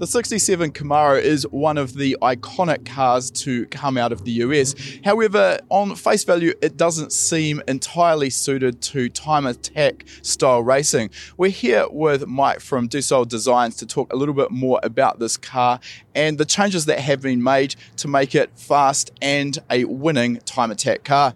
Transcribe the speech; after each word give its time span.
The 0.00 0.06
67 0.06 0.72
Camaro 0.72 1.20
is 1.20 1.46
one 1.50 1.76
of 1.76 1.92
the 1.92 2.16
iconic 2.22 2.86
cars 2.86 3.30
to 3.32 3.66
come 3.66 3.98
out 3.98 4.12
of 4.12 4.24
the 4.24 4.30
US. 4.30 4.74
However, 5.04 5.58
on 5.68 5.94
face 5.94 6.24
value, 6.24 6.54
it 6.62 6.78
doesn't 6.78 7.12
seem 7.12 7.60
entirely 7.68 8.30
suited 8.30 8.80
to 8.80 9.10
time 9.10 9.44
attack 9.44 10.06
style 10.22 10.62
racing. 10.62 11.10
We're 11.36 11.50
here 11.50 11.86
with 11.90 12.26
Mike 12.26 12.60
from 12.60 12.88
DuSold 12.88 13.28
Designs 13.28 13.76
to 13.76 13.86
talk 13.86 14.10
a 14.10 14.16
little 14.16 14.32
bit 14.32 14.50
more 14.50 14.80
about 14.82 15.18
this 15.18 15.36
car 15.36 15.80
and 16.14 16.38
the 16.38 16.46
changes 16.46 16.86
that 16.86 17.00
have 17.00 17.20
been 17.20 17.42
made 17.42 17.74
to 17.98 18.08
make 18.08 18.34
it 18.34 18.58
fast 18.58 19.10
and 19.20 19.58
a 19.68 19.84
winning 19.84 20.38
time 20.46 20.70
attack 20.70 21.04
car. 21.04 21.34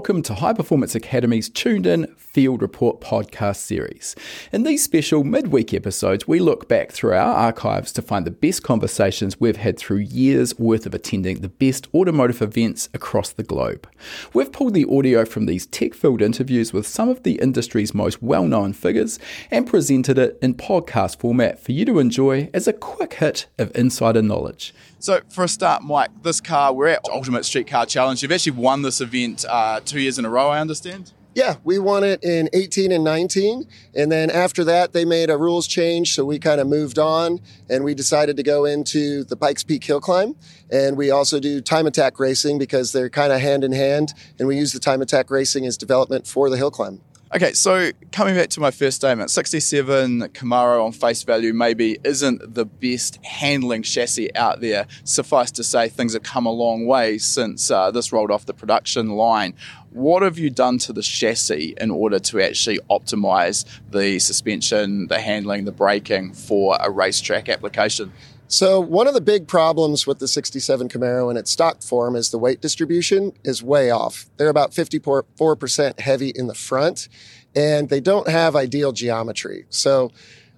Welcome 0.00 0.22
to 0.22 0.34
High 0.36 0.54
Performance 0.54 0.96
Academy's 0.96 1.50
Tuned 1.50 1.86
In 1.86 2.06
Field 2.16 2.62
Report 2.62 3.02
podcast 3.02 3.56
series. 3.56 4.16
In 4.50 4.62
these 4.62 4.82
special 4.82 5.24
midweek 5.24 5.74
episodes, 5.74 6.26
we 6.26 6.38
look 6.38 6.70
back 6.70 6.90
through 6.90 7.12
our 7.12 7.34
archives 7.34 7.92
to 7.92 8.00
find 8.00 8.26
the 8.26 8.30
best 8.30 8.62
conversations 8.62 9.38
we've 9.38 9.58
had 9.58 9.78
through 9.78 9.98
years 9.98 10.58
worth 10.58 10.86
of 10.86 10.94
attending 10.94 11.42
the 11.42 11.50
best 11.50 11.86
automotive 11.92 12.40
events 12.40 12.88
across 12.94 13.28
the 13.28 13.42
globe. 13.42 13.86
We've 14.32 14.50
pulled 14.50 14.72
the 14.72 14.86
audio 14.90 15.26
from 15.26 15.44
these 15.44 15.66
tech 15.66 15.92
filled 15.92 16.22
interviews 16.22 16.72
with 16.72 16.86
some 16.86 17.10
of 17.10 17.22
the 17.22 17.34
industry's 17.34 17.92
most 17.92 18.22
well 18.22 18.46
known 18.46 18.72
figures 18.72 19.18
and 19.50 19.66
presented 19.66 20.16
it 20.16 20.38
in 20.40 20.54
podcast 20.54 21.18
format 21.18 21.62
for 21.62 21.72
you 21.72 21.84
to 21.84 21.98
enjoy 21.98 22.48
as 22.54 22.66
a 22.66 22.72
quick 22.72 23.12
hit 23.12 23.48
of 23.58 23.70
insider 23.76 24.22
knowledge. 24.22 24.72
So, 25.00 25.22
for 25.30 25.44
a 25.44 25.48
start, 25.48 25.82
Mike, 25.82 26.10
this 26.22 26.42
car, 26.42 26.74
we're 26.74 26.88
at 26.88 27.00
Ultimate 27.10 27.46
Street 27.46 27.66
Car 27.66 27.86
Challenge. 27.86 28.22
You've 28.22 28.32
actually 28.32 28.52
won 28.52 28.82
this 28.82 29.00
event 29.00 29.46
uh, 29.48 29.80
two 29.82 29.98
years 29.98 30.18
in 30.18 30.26
a 30.26 30.28
row, 30.28 30.50
I 30.50 30.60
understand. 30.60 31.14
Yeah, 31.34 31.56
we 31.64 31.78
won 31.78 32.04
it 32.04 32.22
in 32.22 32.50
18 32.52 32.92
and 32.92 33.02
19. 33.02 33.64
And 33.94 34.12
then 34.12 34.30
after 34.30 34.62
that, 34.64 34.92
they 34.92 35.06
made 35.06 35.30
a 35.30 35.38
rules 35.38 35.66
change. 35.66 36.14
So 36.14 36.26
we 36.26 36.38
kind 36.38 36.60
of 36.60 36.66
moved 36.66 36.98
on 36.98 37.40
and 37.70 37.82
we 37.82 37.94
decided 37.94 38.36
to 38.36 38.42
go 38.42 38.66
into 38.66 39.24
the 39.24 39.36
Pikes 39.36 39.62
Peak 39.62 39.84
Hill 39.84 40.02
Climb. 40.02 40.36
And 40.70 40.98
we 40.98 41.10
also 41.10 41.40
do 41.40 41.62
time 41.62 41.86
attack 41.86 42.20
racing 42.20 42.58
because 42.58 42.92
they're 42.92 43.08
kind 43.08 43.32
of 43.32 43.40
hand 43.40 43.64
in 43.64 43.72
hand. 43.72 44.12
And 44.38 44.48
we 44.48 44.58
use 44.58 44.74
the 44.74 44.80
time 44.80 45.00
attack 45.00 45.30
racing 45.30 45.64
as 45.64 45.78
development 45.78 46.26
for 46.26 46.50
the 46.50 46.58
hill 46.58 46.70
climb. 46.70 47.00
Okay, 47.32 47.52
so 47.52 47.92
coming 48.10 48.34
back 48.34 48.48
to 48.48 48.60
my 48.60 48.72
first 48.72 48.96
statement, 48.96 49.30
67 49.30 50.30
Camaro 50.30 50.84
on 50.84 50.90
face 50.90 51.22
value 51.22 51.54
maybe 51.54 51.96
isn't 52.02 52.56
the 52.56 52.64
best 52.64 53.24
handling 53.24 53.84
chassis 53.84 54.34
out 54.34 54.60
there. 54.60 54.88
Suffice 55.04 55.52
to 55.52 55.62
say, 55.62 55.88
things 55.88 56.14
have 56.14 56.24
come 56.24 56.44
a 56.44 56.50
long 56.50 56.88
way 56.88 57.18
since 57.18 57.70
uh, 57.70 57.92
this 57.92 58.10
rolled 58.12 58.32
off 58.32 58.46
the 58.46 58.52
production 58.52 59.10
line. 59.10 59.54
What 59.90 60.24
have 60.24 60.40
you 60.40 60.50
done 60.50 60.78
to 60.78 60.92
the 60.92 61.02
chassis 61.02 61.74
in 61.80 61.92
order 61.92 62.18
to 62.18 62.40
actually 62.40 62.80
optimize 62.90 63.64
the 63.88 64.18
suspension, 64.18 65.06
the 65.06 65.20
handling, 65.20 65.66
the 65.66 65.72
braking 65.72 66.32
for 66.32 66.76
a 66.80 66.90
racetrack 66.90 67.48
application? 67.48 68.12
So 68.50 68.80
one 68.80 69.06
of 69.06 69.14
the 69.14 69.20
big 69.20 69.46
problems 69.46 70.08
with 70.08 70.18
the 70.18 70.26
67 70.26 70.88
Camaro 70.88 71.30
in 71.30 71.36
its 71.36 71.52
stock 71.52 71.82
form 71.84 72.16
is 72.16 72.32
the 72.32 72.38
weight 72.38 72.60
distribution 72.60 73.32
is 73.44 73.62
way 73.62 73.92
off. 73.92 74.26
They're 74.38 74.48
about 74.48 74.72
54% 74.72 76.00
heavy 76.00 76.30
in 76.30 76.48
the 76.48 76.54
front 76.54 77.08
and 77.54 77.88
they 77.88 78.00
don't 78.00 78.28
have 78.28 78.56
ideal 78.56 78.90
geometry. 78.90 79.66
So 79.68 80.10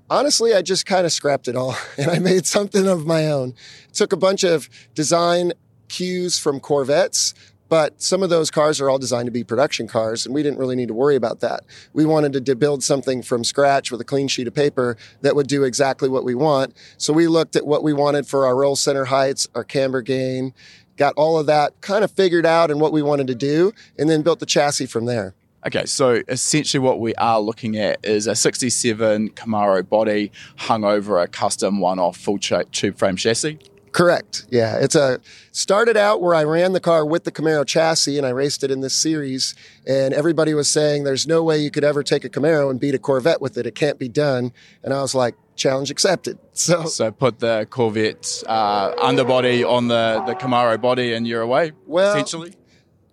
honestly, 0.08 0.54
I 0.54 0.62
just 0.62 0.86
kind 0.86 1.04
of 1.04 1.12
scrapped 1.12 1.48
it 1.48 1.54
all 1.54 1.76
and 1.98 2.10
I 2.10 2.18
made 2.18 2.46
something 2.46 2.88
of 2.88 3.04
my 3.04 3.26
own. 3.26 3.52
Took 3.92 4.14
a 4.14 4.16
bunch 4.16 4.42
of 4.42 4.70
design 4.94 5.52
cues 5.88 6.38
from 6.38 6.60
Corvettes, 6.60 7.34
but 7.72 8.02
some 8.02 8.22
of 8.22 8.28
those 8.28 8.50
cars 8.50 8.82
are 8.82 8.90
all 8.90 8.98
designed 8.98 9.24
to 9.24 9.32
be 9.32 9.42
production 9.42 9.88
cars, 9.88 10.26
and 10.26 10.34
we 10.34 10.42
didn't 10.42 10.58
really 10.58 10.76
need 10.76 10.88
to 10.88 10.94
worry 10.94 11.16
about 11.16 11.40
that. 11.40 11.62
We 11.94 12.04
wanted 12.04 12.44
to 12.44 12.54
build 12.54 12.84
something 12.84 13.22
from 13.22 13.44
scratch 13.44 13.90
with 13.90 13.98
a 13.98 14.04
clean 14.04 14.28
sheet 14.28 14.46
of 14.46 14.52
paper 14.52 14.98
that 15.22 15.34
would 15.34 15.46
do 15.46 15.64
exactly 15.64 16.10
what 16.10 16.22
we 16.22 16.34
want. 16.34 16.76
So 16.98 17.14
we 17.14 17.28
looked 17.28 17.56
at 17.56 17.66
what 17.66 17.82
we 17.82 17.94
wanted 17.94 18.26
for 18.26 18.44
our 18.44 18.54
roll 18.54 18.76
center 18.76 19.06
heights, 19.06 19.48
our 19.54 19.64
camber 19.64 20.02
gain, 20.02 20.52
got 20.98 21.14
all 21.16 21.38
of 21.38 21.46
that 21.46 21.80
kind 21.80 22.04
of 22.04 22.10
figured 22.10 22.44
out 22.44 22.70
and 22.70 22.78
what 22.78 22.92
we 22.92 23.00
wanted 23.00 23.28
to 23.28 23.34
do, 23.34 23.72
and 23.98 24.10
then 24.10 24.20
built 24.20 24.40
the 24.40 24.44
chassis 24.44 24.84
from 24.84 25.06
there. 25.06 25.34
Okay, 25.66 25.86
so 25.86 26.22
essentially 26.28 26.78
what 26.78 27.00
we 27.00 27.14
are 27.14 27.40
looking 27.40 27.78
at 27.78 28.04
is 28.04 28.26
a 28.26 28.34
67 28.34 29.30
Camaro 29.30 29.88
body 29.88 30.30
hung 30.56 30.84
over 30.84 31.18
a 31.18 31.26
custom 31.26 31.80
one-off 31.80 32.18
full 32.18 32.38
tube 32.38 32.98
frame 32.98 33.16
chassis. 33.16 33.58
Correct. 33.92 34.46
Yeah. 34.50 34.78
It's 34.78 34.94
a 34.94 35.20
started 35.52 35.96
out 35.96 36.22
where 36.22 36.34
I 36.34 36.44
ran 36.44 36.72
the 36.72 36.80
car 36.80 37.04
with 37.04 37.24
the 37.24 37.30
Camaro 37.30 37.66
chassis 37.66 38.16
and 38.16 38.26
I 38.26 38.30
raced 38.30 38.64
it 38.64 38.70
in 38.70 38.80
this 38.80 38.94
series. 38.94 39.54
And 39.86 40.14
everybody 40.14 40.54
was 40.54 40.68
saying 40.68 41.04
there's 41.04 41.26
no 41.26 41.42
way 41.42 41.58
you 41.58 41.70
could 41.70 41.84
ever 41.84 42.02
take 42.02 42.24
a 42.24 42.30
Camaro 42.30 42.70
and 42.70 42.80
beat 42.80 42.94
a 42.94 42.98
Corvette 42.98 43.40
with 43.40 43.58
it. 43.58 43.66
It 43.66 43.74
can't 43.74 43.98
be 43.98 44.08
done. 44.08 44.52
And 44.82 44.94
I 44.94 45.02
was 45.02 45.14
like, 45.14 45.34
challenge 45.56 45.90
accepted. 45.90 46.38
So, 46.54 46.84
so 46.84 47.10
put 47.10 47.38
the 47.38 47.66
Corvette 47.70 48.42
uh, 48.46 48.92
underbody 49.00 49.64
on 49.64 49.88
the, 49.88 50.22
the 50.26 50.34
Camaro 50.34 50.78
body 50.78 51.14
and 51.14 51.26
you're 51.26 51.40
away, 51.40 51.72
well, 51.86 52.12
essentially? 52.12 52.54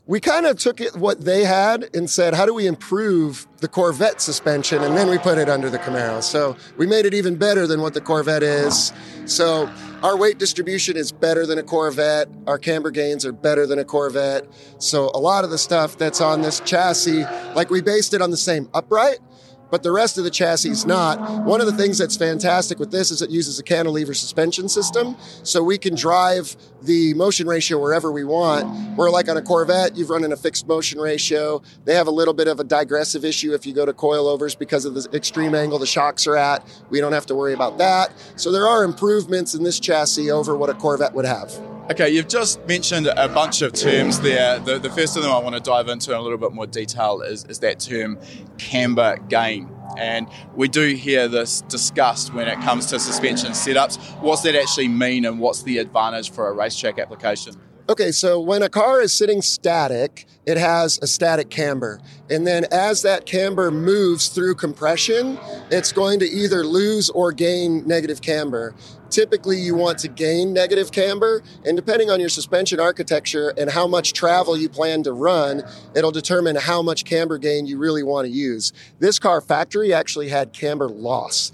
We 0.10 0.20
kind 0.20 0.48
of 0.48 0.58
took 0.58 0.82
it 0.82 0.96
what 0.96 1.22
they 1.22 1.46
had 1.46 1.88
and 1.94 2.10
said, 2.10 2.34
how 2.34 2.44
do 2.44 2.52
we 2.52 2.66
improve 2.66 3.46
the 3.58 3.68
Corvette 3.68 4.20
suspension? 4.20 4.82
And 4.82 4.98
then 4.98 5.08
we 5.08 5.20
put 5.20 5.38
it 5.38 5.50
under 5.50 5.70
the 5.70 5.78
Camaro. 5.78 6.24
So 6.24 6.58
we 6.78 6.88
made 6.88 7.06
it 7.06 7.14
even 7.14 7.36
better 7.36 7.68
than 7.68 7.80
what 7.80 7.94
the 7.94 8.02
Corvette 8.02 8.42
is. 8.42 8.92
So 9.26 9.72
our 10.02 10.18
weight 10.18 10.40
distribution 10.40 10.98
is 10.98 11.12
better 11.12 11.46
than 11.46 11.60
a 11.60 11.64
Corvette. 11.64 12.28
Our 12.48 12.58
camber 12.58 12.90
gains 12.90 13.24
are 13.24 13.32
better 13.32 13.68
than 13.68 13.78
a 13.78 13.86
Corvette. 13.86 14.48
So 14.80 15.12
a 15.14 15.20
lot 15.20 15.44
of 15.44 15.52
the 15.52 15.60
stuff 15.60 15.96
that's 15.96 16.22
on 16.22 16.42
this 16.42 16.60
chassis, 16.62 17.26
like 17.54 17.70
we 17.70 17.80
based 17.80 18.16
it 18.16 18.22
on 18.24 18.32
the 18.32 18.38
same 18.38 18.68
upright, 18.74 19.20
but 19.70 19.84
the 19.84 19.92
rest 19.92 20.18
of 20.18 20.24
the 20.24 20.30
chassis 20.30 20.70
is 20.70 20.86
not. 20.86 21.44
One 21.44 21.62
of 21.62 21.68
the 21.68 21.74
things 21.74 21.98
that's 21.98 22.18
fantastic 22.18 22.80
with 22.80 22.92
this 22.92 23.12
is 23.12 23.22
it 23.22 23.30
uses 23.30 23.60
a 23.60 23.64
cantilever 23.64 24.14
suspension 24.14 24.70
system, 24.70 25.16
so 25.44 25.64
we 25.64 25.78
can 25.78 25.96
drive 25.96 26.56
the 26.82 27.14
motion 27.14 27.48
ratio 27.48 27.80
wherever 27.80 28.12
we 28.12 28.24
want. 28.24 28.98
Where 28.98 29.10
like 29.10 29.30
on 29.30 29.38
a 29.38 29.42
Corvette, 29.42 29.96
you've 29.96 30.10
run 30.10 30.24
in 30.24 30.32
a 30.32 30.38
fixed 30.38 30.68
motion 30.68 31.00
ratio. 31.00 31.62
They 31.86 31.96
have 31.96 32.08
a 32.08 32.12
little 32.12 32.34
bit 32.34 32.48
of 32.48 32.60
a 32.60 32.64
digressive 32.64 33.26
issue 33.26 33.54
if 33.54 33.66
you 33.66 33.74
go 33.74 33.86
to 33.86 33.94
coilovers 33.94 34.58
because 34.58 34.86
of 34.86 34.94
the 34.94 35.08
extreme 35.14 35.56
angle 35.56 35.80
the 35.80 35.86
shocks 35.86 36.28
are 36.28 36.38
at. 36.38 36.66
We 36.90 37.00
don't 37.00 37.14
have 37.14 37.26
to 37.28 37.36
worry 37.36 37.54
about 37.54 37.78
that. 37.78 38.14
So 38.36 38.52
there 38.52 38.68
are 38.68 38.84
improvements 38.84 39.54
in 39.54 39.64
this 39.64 39.80
chassis 39.80 40.32
over 40.32 40.56
what 40.56 40.70
a 40.70 40.74
Corvette 40.74 41.14
would 41.14 41.26
have. 41.26 41.69
Okay, 41.92 42.12
you've 42.12 42.28
just 42.28 42.64
mentioned 42.68 43.08
a 43.08 43.28
bunch 43.28 43.64
of 43.64 43.74
terms 43.74 44.20
there. 44.20 44.60
The, 44.60 44.78
the 44.78 44.92
first 44.92 45.18
of 45.18 45.24
them 45.24 45.32
I 45.32 45.40
want 45.40 45.56
to 45.56 45.60
dive 45.60 45.88
into 45.88 46.12
in 46.12 46.18
a 46.18 46.22
little 46.22 46.38
bit 46.38 46.52
more 46.52 46.68
detail 46.68 47.22
is, 47.22 47.46
is 47.46 47.58
that 47.60 47.80
term 47.80 48.20
camber 48.60 49.18
gain. 49.28 49.68
And 49.98 50.28
we 50.54 50.68
do 50.68 50.94
hear 50.94 51.28
this 51.28 51.62
discussed 51.62 52.32
when 52.32 52.48
it 52.48 52.58
comes 52.58 52.86
to 52.88 53.00
suspension 53.00 53.54
setups. 53.54 53.98
What's 54.22 54.44
that 54.44 54.54
actually 54.54 54.88
mean 54.88 55.26
and 55.26 55.40
what's 55.40 55.64
the 55.64 55.80
advantage 55.80 56.30
for 56.30 56.48
a 56.48 56.54
racetrack 56.54 57.00
application? 57.00 57.56
Okay, 57.90 58.12
so 58.12 58.40
when 58.40 58.62
a 58.62 58.70
car 58.70 59.02
is 59.02 59.12
sitting 59.12 59.42
static, 59.42 60.28
it 60.46 60.58
has 60.58 61.00
a 61.02 61.08
static 61.08 61.50
camber. 61.50 62.00
And 62.30 62.46
then 62.46 62.68
as 62.70 63.02
that 63.02 63.26
camber 63.26 63.72
moves 63.72 64.28
through 64.28 64.56
compression, 64.56 65.40
it's 65.72 65.92
going 65.92 66.20
to 66.20 66.26
either 66.28 66.64
lose 66.64 67.10
or 67.10 67.32
gain 67.32 67.88
negative 67.88 68.22
camber. 68.22 68.76
Typically, 69.10 69.58
you 69.58 69.74
want 69.74 69.98
to 70.00 70.08
gain 70.08 70.54
negative 70.54 70.92
camber, 70.92 71.42
and 71.66 71.76
depending 71.76 72.12
on 72.12 72.20
your 72.20 72.30
suspension 72.30 72.80
architecture 72.80 73.56
and 73.58 73.72
how 73.72 73.88
much 73.88 74.14
travel 74.14 74.56
you 74.56 74.70
plan 74.70 75.02
to 75.02 75.12
run, 75.12 75.64
it'll 75.96 76.12
determine 76.12 76.58
how 76.58 76.84
much 76.84 77.06
camber 77.06 77.40
gain 77.40 77.66
you 77.66 77.80
really 77.80 78.04
want 78.04 78.28
to 78.28 78.32
use. 78.32 78.72
This 79.00 79.18
car 79.18 79.42
factory 79.42 79.92
actually 79.92 80.30
had 80.30 80.54
camber 80.54 80.88
loss. 80.88 81.52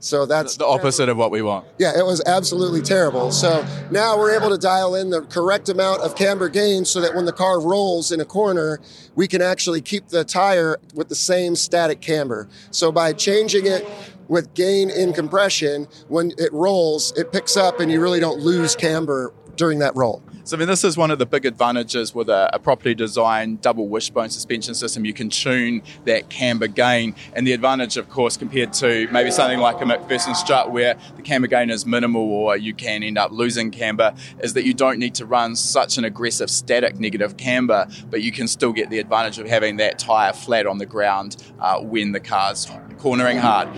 So 0.00 0.24
that's 0.24 0.56
the 0.56 0.66
opposite 0.66 1.10
of 1.10 1.18
what 1.18 1.30
we 1.30 1.42
want. 1.42 1.66
Yeah, 1.78 1.96
it 1.96 2.04
was 2.04 2.22
absolutely 2.24 2.80
terrible. 2.80 3.30
So 3.30 3.64
now 3.90 4.18
we're 4.18 4.34
able 4.34 4.48
to 4.48 4.56
dial 4.56 4.94
in 4.94 5.10
the 5.10 5.20
correct 5.22 5.68
amount 5.68 6.00
of 6.00 6.16
camber 6.16 6.48
gain 6.48 6.86
so 6.86 7.02
that 7.02 7.14
when 7.14 7.26
the 7.26 7.32
car 7.32 7.60
rolls 7.60 8.10
in 8.10 8.18
a 8.20 8.24
corner, 8.24 8.80
we 9.14 9.28
can 9.28 9.42
actually 9.42 9.82
keep 9.82 10.08
the 10.08 10.24
tire 10.24 10.78
with 10.94 11.10
the 11.10 11.14
same 11.14 11.54
static 11.54 12.00
camber. 12.00 12.48
So 12.70 12.90
by 12.90 13.12
changing 13.12 13.66
it 13.66 13.86
with 14.28 14.54
gain 14.54 14.88
in 14.88 15.12
compression, 15.12 15.86
when 16.08 16.32
it 16.38 16.52
rolls, 16.52 17.12
it 17.18 17.30
picks 17.30 17.56
up 17.56 17.78
and 17.78 17.92
you 17.92 18.00
really 18.00 18.20
don't 18.20 18.40
lose 18.40 18.74
camber 18.74 19.34
during 19.56 19.80
that 19.80 19.94
roll. 19.94 20.22
So, 20.42 20.56
I 20.56 20.58
mean, 20.58 20.68
this 20.68 20.84
is 20.84 20.96
one 20.96 21.10
of 21.10 21.18
the 21.18 21.26
big 21.26 21.44
advantages 21.44 22.14
with 22.14 22.30
a, 22.30 22.54
a, 22.54 22.58
property 22.58 22.94
design 22.94 23.56
double 23.56 23.88
wishbone 23.88 24.30
suspension 24.30 24.74
system. 24.74 25.04
You 25.04 25.12
can 25.12 25.28
tune 25.28 25.82
that 26.06 26.30
camber 26.30 26.66
gain. 26.66 27.14
And 27.34 27.46
the 27.46 27.52
advantage, 27.52 27.98
of 27.98 28.08
course, 28.08 28.38
compared 28.38 28.72
to 28.74 29.06
maybe 29.12 29.30
something 29.30 29.58
like 29.58 29.82
a 29.82 29.84
MacPherson 29.84 30.34
strut 30.34 30.70
where 30.70 30.96
the 31.16 31.22
camber 31.22 31.46
gain 31.46 31.68
is 31.68 31.84
minimal 31.84 32.22
or 32.22 32.56
you 32.56 32.72
can 32.72 33.02
end 33.02 33.18
up 33.18 33.32
losing 33.32 33.70
camber, 33.70 34.14
is 34.42 34.54
that 34.54 34.64
you 34.64 34.72
don't 34.72 34.98
need 34.98 35.14
to 35.16 35.26
run 35.26 35.56
such 35.56 35.98
an 35.98 36.04
aggressive 36.04 36.48
static 36.48 36.98
negative 36.98 37.36
camber, 37.36 37.86
but 38.08 38.22
you 38.22 38.32
can 38.32 38.48
still 38.48 38.72
get 38.72 38.88
the 38.88 38.98
advantage 38.98 39.38
of 39.38 39.46
having 39.46 39.76
that 39.76 39.98
tyre 39.98 40.32
flat 40.32 40.66
on 40.66 40.78
the 40.78 40.86
ground 40.86 41.36
uh, 41.60 41.80
when 41.80 42.12
the 42.12 42.20
car's 42.20 42.70
cornering 42.98 43.38
hard. 43.38 43.68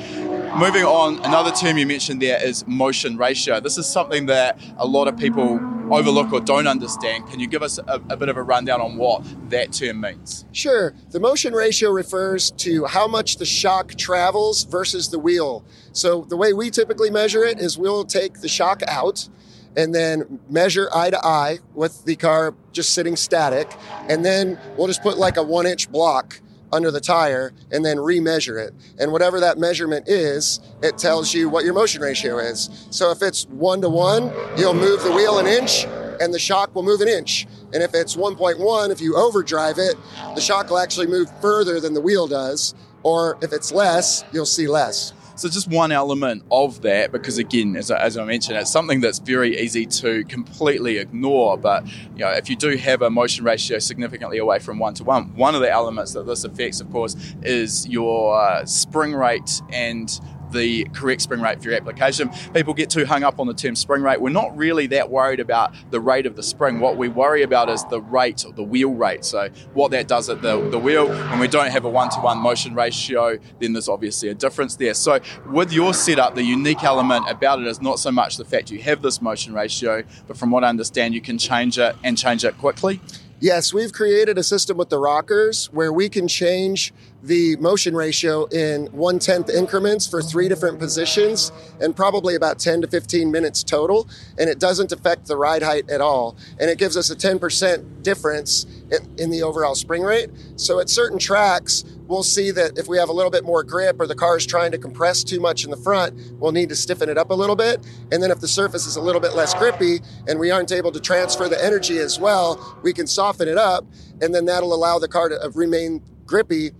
Moving 0.56 0.84
on, 0.84 1.18
another 1.24 1.50
term 1.50 1.76
you 1.78 1.86
mentioned 1.86 2.22
there 2.22 2.42
is 2.44 2.66
motion 2.66 3.16
ratio. 3.16 3.58
This 3.58 3.78
is 3.78 3.86
something 3.86 4.26
that 4.26 4.60
a 4.76 4.86
lot 4.86 5.08
of 5.08 5.16
people 5.16 5.58
overlook 5.92 6.32
or 6.32 6.40
don't 6.40 6.66
understand. 6.66 7.28
Can 7.28 7.40
you 7.40 7.46
give 7.46 7.62
us 7.62 7.78
a, 7.78 8.00
a 8.08 8.16
bit 8.16 8.28
of 8.28 8.36
a 8.36 8.42
rundown 8.42 8.80
on 8.80 8.96
what 8.96 9.24
that 9.50 9.72
term 9.72 10.00
means? 10.00 10.44
Sure. 10.52 10.94
The 11.10 11.20
motion 11.20 11.52
ratio 11.52 11.90
refers 11.90 12.50
to 12.52 12.86
how 12.86 13.06
much 13.06 13.36
the 13.36 13.46
shock 13.46 13.94
travels 13.94 14.64
versus 14.64 15.10
the 15.10 15.18
wheel. 15.18 15.64
So 15.92 16.22
the 16.22 16.36
way 16.36 16.52
we 16.52 16.70
typically 16.70 17.10
measure 17.10 17.44
it 17.44 17.58
is 17.58 17.76
we'll 17.76 18.04
take 18.04 18.40
the 18.40 18.48
shock 18.48 18.82
out 18.88 19.28
and 19.76 19.94
then 19.94 20.40
measure 20.48 20.88
eye 20.94 21.10
to 21.10 21.24
eye 21.24 21.58
with 21.74 22.04
the 22.04 22.16
car 22.16 22.54
just 22.72 22.94
sitting 22.94 23.16
static. 23.16 23.72
And 24.08 24.24
then 24.24 24.58
we'll 24.76 24.86
just 24.86 25.02
put 25.02 25.18
like 25.18 25.36
a 25.36 25.42
one 25.42 25.66
inch 25.66 25.90
block 25.90 26.40
under 26.72 26.90
the 26.90 27.00
tire 27.00 27.52
and 27.70 27.84
then 27.84 27.98
remeasure 27.98 28.64
it. 28.64 28.74
And 28.98 29.12
whatever 29.12 29.40
that 29.40 29.58
measurement 29.58 30.08
is, 30.08 30.60
it 30.82 30.98
tells 30.98 31.34
you 31.34 31.48
what 31.48 31.64
your 31.64 31.74
motion 31.74 32.02
ratio 32.02 32.38
is. 32.38 32.86
So 32.90 33.10
if 33.10 33.22
it's 33.22 33.46
one 33.46 33.80
to 33.82 33.88
one, 33.88 34.32
you'll 34.56 34.74
move 34.74 35.02
the 35.02 35.12
wheel 35.12 35.38
an 35.38 35.46
inch 35.46 35.84
and 36.20 36.32
the 36.32 36.38
shock 36.38 36.74
will 36.74 36.82
move 36.82 37.00
an 37.00 37.08
inch. 37.08 37.46
And 37.72 37.82
if 37.82 37.94
it's 37.94 38.16
1.1, 38.16 38.90
if 38.90 39.00
you 39.00 39.16
overdrive 39.16 39.78
it, 39.78 39.96
the 40.34 40.40
shock 40.40 40.70
will 40.70 40.78
actually 40.78 41.06
move 41.06 41.30
further 41.40 41.80
than 41.80 41.94
the 41.94 42.00
wheel 42.00 42.26
does. 42.26 42.74
Or 43.02 43.36
if 43.42 43.52
it's 43.52 43.72
less, 43.72 44.24
you'll 44.32 44.46
see 44.46 44.68
less. 44.68 45.12
So 45.34 45.48
just 45.48 45.68
one 45.68 45.92
element 45.92 46.44
of 46.50 46.82
that, 46.82 47.12
because 47.12 47.38
again, 47.38 47.76
as 47.76 47.90
I, 47.90 47.98
as 48.00 48.16
I, 48.16 48.24
mentioned, 48.24 48.58
it's 48.58 48.70
something 48.70 49.00
that's 49.00 49.18
very 49.18 49.58
easy 49.58 49.86
to 49.86 50.24
completely 50.24 50.98
ignore. 50.98 51.56
But 51.56 51.86
you 51.86 52.18
know, 52.18 52.30
if 52.30 52.50
you 52.50 52.56
do 52.56 52.76
have 52.76 53.02
a 53.02 53.10
motion 53.10 53.44
ratio 53.44 53.78
significantly 53.78 54.38
away 54.38 54.58
from 54.58 54.78
one 54.78 54.94
to 54.94 55.04
one, 55.04 55.34
one 55.34 55.54
of 55.54 55.60
the 55.60 55.70
elements 55.70 56.12
that 56.12 56.26
this 56.26 56.44
affects, 56.44 56.80
of 56.80 56.90
course, 56.92 57.16
is 57.42 57.86
your 57.88 58.38
uh, 58.38 58.64
spring 58.66 59.14
rate 59.14 59.62
and 59.70 60.20
the 60.52 60.84
correct 60.92 61.22
spring 61.22 61.40
rate 61.40 61.62
for 61.62 61.70
your 61.70 61.76
application. 61.76 62.30
People 62.54 62.74
get 62.74 62.90
too 62.90 63.04
hung 63.04 63.22
up 63.22 63.40
on 63.40 63.46
the 63.46 63.54
term 63.54 63.76
spring 63.76 64.02
rate. 64.02 64.20
We're 64.20 64.30
not 64.30 64.56
really 64.56 64.86
that 64.88 65.10
worried 65.10 65.40
about 65.40 65.74
the 65.90 66.00
rate 66.00 66.26
of 66.26 66.36
the 66.36 66.42
spring. 66.42 66.80
What 66.80 66.96
we 66.96 67.08
worry 67.08 67.42
about 67.42 67.68
is 67.68 67.84
the 67.86 68.00
rate, 68.00 68.44
the 68.54 68.62
wheel 68.62 68.94
rate. 68.94 69.24
So 69.24 69.48
what 69.74 69.90
that 69.92 70.08
does 70.08 70.28
at 70.28 70.42
the, 70.42 70.68
the 70.70 70.78
wheel, 70.78 71.08
when 71.08 71.38
we 71.38 71.48
don't 71.48 71.70
have 71.70 71.84
a 71.84 71.90
one-to-one 71.90 72.38
motion 72.38 72.74
ratio, 72.74 73.38
then 73.60 73.72
there's 73.72 73.88
obviously 73.88 74.28
a 74.28 74.34
difference 74.34 74.76
there. 74.76 74.94
So 74.94 75.20
with 75.46 75.72
your 75.72 75.94
setup, 75.94 76.34
the 76.34 76.44
unique 76.44 76.84
element 76.84 77.28
about 77.30 77.60
it 77.60 77.66
is 77.66 77.80
not 77.80 77.98
so 77.98 78.10
much 78.10 78.36
the 78.36 78.44
fact 78.44 78.70
you 78.70 78.80
have 78.82 79.02
this 79.02 79.22
motion 79.22 79.54
ratio, 79.54 80.02
but 80.26 80.36
from 80.36 80.50
what 80.50 80.64
I 80.64 80.68
understand, 80.68 81.14
you 81.14 81.20
can 81.20 81.38
change 81.38 81.78
it 81.78 81.96
and 82.04 82.16
change 82.18 82.44
it 82.44 82.58
quickly. 82.58 83.00
Yes, 83.40 83.74
we've 83.74 83.92
created 83.92 84.38
a 84.38 84.44
system 84.44 84.76
with 84.76 84.88
the 84.88 84.98
rockers 84.98 85.66
where 85.72 85.92
we 85.92 86.08
can 86.08 86.28
change 86.28 86.94
the 87.22 87.56
motion 87.56 87.94
ratio 87.94 88.46
in 88.46 88.86
one 88.86 89.18
tenth 89.18 89.48
increments 89.48 90.06
for 90.06 90.20
three 90.20 90.48
different 90.48 90.78
positions 90.78 91.52
and 91.80 91.94
probably 91.94 92.34
about 92.34 92.58
10 92.58 92.82
to 92.82 92.88
15 92.88 93.30
minutes 93.30 93.62
total. 93.62 94.08
And 94.38 94.50
it 94.50 94.58
doesn't 94.58 94.90
affect 94.90 95.26
the 95.26 95.36
ride 95.36 95.62
height 95.62 95.88
at 95.88 96.00
all. 96.00 96.36
And 96.58 96.68
it 96.68 96.78
gives 96.78 96.96
us 96.96 97.10
a 97.10 97.16
10% 97.16 98.02
difference 98.02 98.66
in, 98.90 99.14
in 99.18 99.30
the 99.30 99.42
overall 99.42 99.74
spring 99.74 100.02
rate. 100.02 100.30
So 100.56 100.80
at 100.80 100.90
certain 100.90 101.18
tracks, 101.18 101.84
we'll 102.08 102.24
see 102.24 102.50
that 102.50 102.76
if 102.76 102.88
we 102.88 102.98
have 102.98 103.08
a 103.08 103.12
little 103.12 103.30
bit 103.30 103.44
more 103.44 103.62
grip 103.62 104.00
or 104.00 104.06
the 104.06 104.14
car 104.16 104.36
is 104.36 104.44
trying 104.44 104.72
to 104.72 104.78
compress 104.78 105.22
too 105.22 105.40
much 105.40 105.64
in 105.64 105.70
the 105.70 105.76
front, 105.76 106.18
we'll 106.40 106.52
need 106.52 106.68
to 106.70 106.76
stiffen 106.76 107.08
it 107.08 107.16
up 107.16 107.30
a 107.30 107.34
little 107.34 107.56
bit. 107.56 107.80
And 108.10 108.22
then 108.22 108.32
if 108.32 108.40
the 108.40 108.48
surface 108.48 108.86
is 108.86 108.96
a 108.96 109.00
little 109.00 109.20
bit 109.20 109.34
less 109.34 109.54
grippy 109.54 110.00
and 110.26 110.40
we 110.40 110.50
aren't 110.50 110.72
able 110.72 110.90
to 110.90 111.00
transfer 111.00 111.48
the 111.48 111.62
energy 111.64 111.98
as 111.98 112.18
well, 112.18 112.78
we 112.82 112.92
can 112.92 113.06
soften 113.06 113.46
it 113.46 113.58
up. 113.58 113.86
And 114.20 114.34
then 114.34 114.44
that'll 114.44 114.74
allow 114.74 114.98
the 114.98 115.08
car 115.08 115.28
to 115.28 115.40
uh, 115.40 115.50
remain 115.54 116.02
grippy 116.26 116.72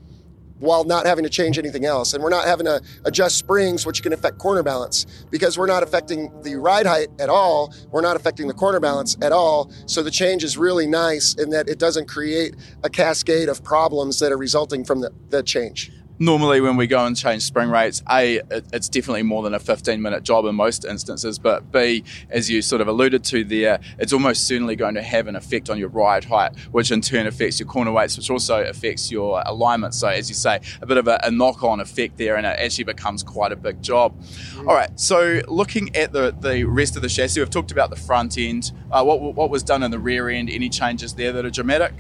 while 0.63 0.85
not 0.85 1.07
having 1.07 1.25
to 1.25 1.31
change 1.31 1.59
anything 1.59 1.85
else. 1.85 2.15
And 2.15 2.23
we're 2.23 2.31
not 2.31 2.47
having 2.47 2.67
to 2.67 2.81
adjust 3.05 3.37
springs, 3.37 3.85
which 3.85 4.03
can 4.03 4.13
affect 4.13 4.39
corner 4.39 4.63
balance 4.63 5.07
because 5.31 5.59
we're 5.59 5.67
not 5.67 5.83
affecting 5.83 6.33
the 6.43 6.55
ride 6.55 6.87
height 6.87 7.09
at 7.19 7.29
all. 7.29 7.75
We're 7.91 8.01
not 8.01 8.17
affecting 8.17 8.47
the 8.47 8.55
corner 8.55 8.79
balance 8.79 9.17
at 9.21 9.33
all. 9.33 9.73
So 9.87 10.03
the 10.03 10.11
change 10.11 10.45
is 10.45 10.57
really 10.57 10.87
nice 10.87 11.35
in 11.35 11.51
that 11.51 11.69
it 11.69 11.79
doesn't 11.79 12.07
create 12.07 12.55
a 12.85 12.89
cascade 12.89 13.49
of 13.49 13.65
problems 13.65 14.21
that 14.21 14.31
are 14.31 14.39
resulting 14.39 14.85
from 14.85 15.01
the, 15.01 15.11
the 15.31 15.43
change 15.43 15.91
normally 16.23 16.61
when 16.61 16.77
we 16.77 16.87
go 16.87 17.05
and 17.05 17.17
change 17.17 17.43
spring 17.43 17.69
rates, 17.69 18.03
A, 18.11 18.41
it's 18.51 18.89
definitely 18.89 19.25
more 19.25 19.43
than 19.43 19.55
a 19.55 19.59
15 19.59 20.01
minute 20.01 20.23
job 20.23 20.45
in 20.47 20.55
most 20.55 20.85
instances, 20.85 21.39
but 21.39 21.73
B, 21.73 22.05
as 22.31 22.49
you 22.49 22.63
sort 22.63 22.81
of 22.81 22.89
alluded 22.89 23.25
to 23.25 23.45
there, 23.45 23.81
it's 23.99 24.13
almost 24.13 24.47
certainly 24.47 24.77
going 24.77 24.95
to 24.95 25.03
have 25.03 25.27
an 25.27 25.37
effect 25.37 25.69
on 25.69 25.79
your 25.79 25.89
ride 25.89 26.25
height, 26.25 26.57
which 26.71 26.91
in 26.91 27.01
turn 27.01 27.27
affects 27.27 27.59
your 27.59 27.69
corner 27.69 27.93
weights, 27.93 28.17
which 28.17 28.31
also 28.31 28.63
affects 28.63 29.11
your 29.11 29.43
alignment. 29.45 29.95
So, 29.95 30.09
as 30.09 30.29
you 30.29 30.35
say, 30.35 30.61
a 30.81 30.87
bit 30.87 30.97
of 30.97 31.09
a, 31.09 31.21
a 31.25 31.31
knock 31.31 31.65
on 31.65 31.81
effect 31.81 32.19
there, 32.19 32.37
and 32.37 32.47
it 32.47 32.59
actually 32.59 32.85
becomes 32.85 33.23
quite 33.23 33.53
a 33.53 33.57
big 33.57 33.83
job. 33.83 34.19
Mm. 34.23 34.69
All 34.69 34.75
right, 34.75 34.99
so 34.99 35.41
looking 35.49 35.95
at 35.97 36.13
the, 36.13 36.35
the 36.41 36.65
rest 36.65 36.97
of 36.97 37.03
the 37.03 37.09
chassis, 37.09 37.41
we've 37.41 37.51
talked 37.51 37.73
about 37.73 37.91
the 37.91 37.97
front 37.97 38.39
end. 38.39 38.73
Uh, 38.91 39.03
what, 39.03 39.21
what 39.21 39.51
was 39.51 39.63
done 39.63 39.83
in 39.83 39.91
the 39.91 39.99
rear 39.99 40.29
end? 40.29 40.51
Any 40.51 40.69
changes 40.69 41.15
there 41.15 41.33
that 41.33 41.45
are 41.45 41.51
dramatic? 41.51 41.93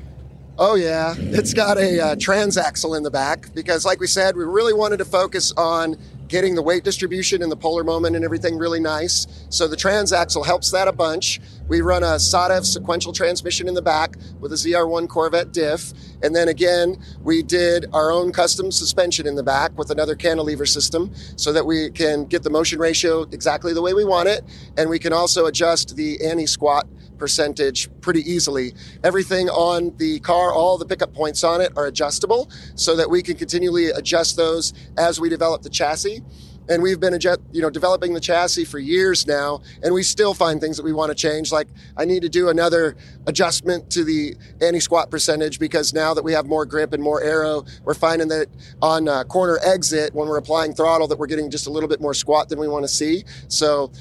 Oh, 0.59 0.75
yeah. 0.75 1.15
It's 1.17 1.55
got 1.55 1.79
a 1.79 1.99
uh, 1.99 2.17
transaxle 2.17 2.95
in 2.95 3.03
the 3.03 3.11
back 3.11 3.53
because, 3.55 3.87
like 3.87 4.01
we 4.01 4.07
said, 4.07 4.37
we 4.37 4.45
really 4.45 4.75
wanted 4.75 4.99
to 4.99 5.05
focus 5.07 5.51
on 5.57 5.97
getting 6.29 6.55
the 6.55 6.63
weight 6.63 6.85
distribution 6.85 7.43
and 7.43 7.51
the 7.51 7.57
polar 7.57 7.85
moment 7.85 8.17
and 8.17 8.25
everything 8.25 8.59
really 8.59 8.81
nice. 8.81 9.27
So 9.49 9.67
the 9.67 9.77
transaxle 9.77 10.45
helps 10.45 10.71
that 10.71 10.89
a 10.89 10.93
bunch. 10.93 11.41
We 11.69 11.81
run 11.81 12.03
a 12.03 12.17
SADEV 12.17 12.65
sequential 12.67 13.13
transmission 13.13 13.67
in 13.67 13.75
the 13.75 13.83
back 13.83 14.17
with 14.41 14.53
a 14.53 14.57
ZR1 14.57 15.09
Corvette 15.09 15.53
diff. 15.53 15.93
And 16.23 16.37
then 16.37 16.49
again, 16.49 17.03
we 17.23 17.43
did 17.43 17.87
our 17.93 18.11
own 18.11 18.31
custom 18.33 18.71
suspension 18.71 19.27
in 19.27 19.35
the 19.35 19.43
back 19.43 19.77
with 19.77 19.91
another 19.91 20.15
cantilever 20.15 20.67
system 20.67 21.13
so 21.37 21.53
that 21.53 21.65
we 21.65 21.91
can 21.91 22.27
get 22.27 22.43
the 22.43 22.51
motion 22.51 22.79
ratio 22.79 23.23
exactly 23.23 23.73
the 23.73 23.83
way 23.83 23.95
we 23.95 24.05
want 24.05 24.29
it. 24.29 24.43
And 24.77 24.89
we 24.91 24.99
can 24.99 25.13
also 25.13 25.47
adjust 25.47 25.97
the 25.97 26.23
anti 26.25 26.47
squat 26.47 26.87
percentage 27.23 27.89
pretty 28.01 28.29
easily. 28.29 28.75
Everything 29.05 29.49
on 29.49 29.97
the 29.97 30.19
car, 30.19 30.53
all 30.53 30.77
the 30.77 30.85
pickup 30.85 31.15
points 31.15 31.45
on 31.45 31.61
it 31.61 31.71
are 31.77 31.87
adjustable 31.87 32.51
so 32.75 32.97
that 32.97 33.09
we 33.09 33.23
can 33.23 33.37
continually 33.37 33.91
adjust 33.91 34.37
those 34.37 34.73
as 34.99 35.21
we 35.21 35.29
develop 35.29 35.63
the 35.63 35.71
chassis. 35.71 36.21
And 36.69 36.83
we've 36.83 36.99
been, 36.99 37.17
you 37.53 37.63
know, 37.63 37.71
developing 37.71 38.13
the 38.13 38.21
chassis 38.21 38.65
for 38.65 38.81
years 38.81 39.25
now, 39.27 39.63
and 39.83 39.95
we 39.95 40.03
still 40.03 40.35
find 40.35 40.61
things 40.61 40.77
that 40.77 40.85
we 40.85 40.93
want 40.93 41.11
to 41.11 41.15
change. 41.15 41.53
Like 41.53 41.69
I 41.97 42.05
need 42.05 42.23
to 42.23 42.29
do 42.29 42.49
another 42.49 42.97
adjustment 43.27 43.91
to 43.91 44.03
the 44.03 44.35
anti-squat 44.61 45.11
percentage 45.11 45.61
because 45.61 45.93
now 45.93 46.15
that 46.15 46.25
we 46.25 46.33
have 46.33 46.47
more 46.47 46.67
grip 46.67 46.93
and 46.93 47.03
more 47.03 47.23
aero 47.23 47.65
we're 47.85 47.95
finding 47.95 48.29
that 48.29 48.47
on 48.81 49.09
uh, 49.09 49.25
corner 49.25 49.59
exit 49.65 50.15
when 50.15 50.29
we're 50.29 50.39
applying 50.39 50.73
throttle 50.73 51.07
that 51.09 51.19
we're 51.19 51.27
getting 51.27 51.51
just 51.51 51.67
a 51.67 51.71
little 51.71 51.89
bit 51.89 52.01
more 52.01 52.15
squat 52.15 52.49
than 52.49 52.59
we 52.59 52.69
want 52.69 52.85
to 52.85 52.89
see. 52.89 53.25
So 53.49 53.93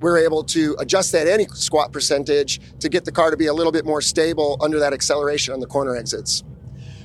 we're 0.00 0.18
able 0.18 0.42
to 0.44 0.76
adjust 0.78 1.12
that 1.12 1.26
anti-squat 1.26 1.92
percentage 1.92 2.60
to 2.80 2.88
get 2.88 3.04
the 3.04 3.12
car 3.12 3.30
to 3.30 3.36
be 3.36 3.46
a 3.46 3.54
little 3.54 3.72
bit 3.72 3.84
more 3.84 4.00
stable 4.00 4.56
under 4.60 4.78
that 4.78 4.92
acceleration 4.92 5.54
on 5.54 5.60
the 5.60 5.66
corner 5.66 5.96
exits. 5.96 6.42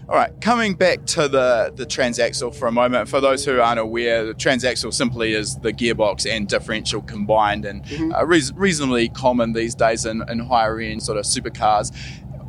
All 0.07 0.15
right, 0.15 0.39
coming 0.39 0.75
back 0.75 1.03
to 1.07 1.27
the, 1.27 1.73
the 1.75 1.83
transaxle 1.83 2.53
for 2.53 2.67
a 2.67 2.71
moment. 2.71 3.09
For 3.09 3.19
those 3.19 3.43
who 3.43 3.59
aren't 3.59 3.79
aware, 3.79 4.23
the 4.23 4.35
transaxle 4.35 4.93
simply 4.93 5.33
is 5.33 5.55
the 5.57 5.73
gearbox 5.73 6.31
and 6.31 6.47
differential 6.47 7.01
combined 7.01 7.65
and 7.65 7.83
mm-hmm. 7.83 8.13
uh, 8.13 8.23
re- 8.23 8.43
reasonably 8.53 9.09
common 9.09 9.53
these 9.53 9.73
days 9.73 10.05
in, 10.05 10.23
in 10.29 10.37
higher 10.37 10.79
end 10.79 11.01
sort 11.01 11.17
of 11.17 11.25
supercars 11.25 11.91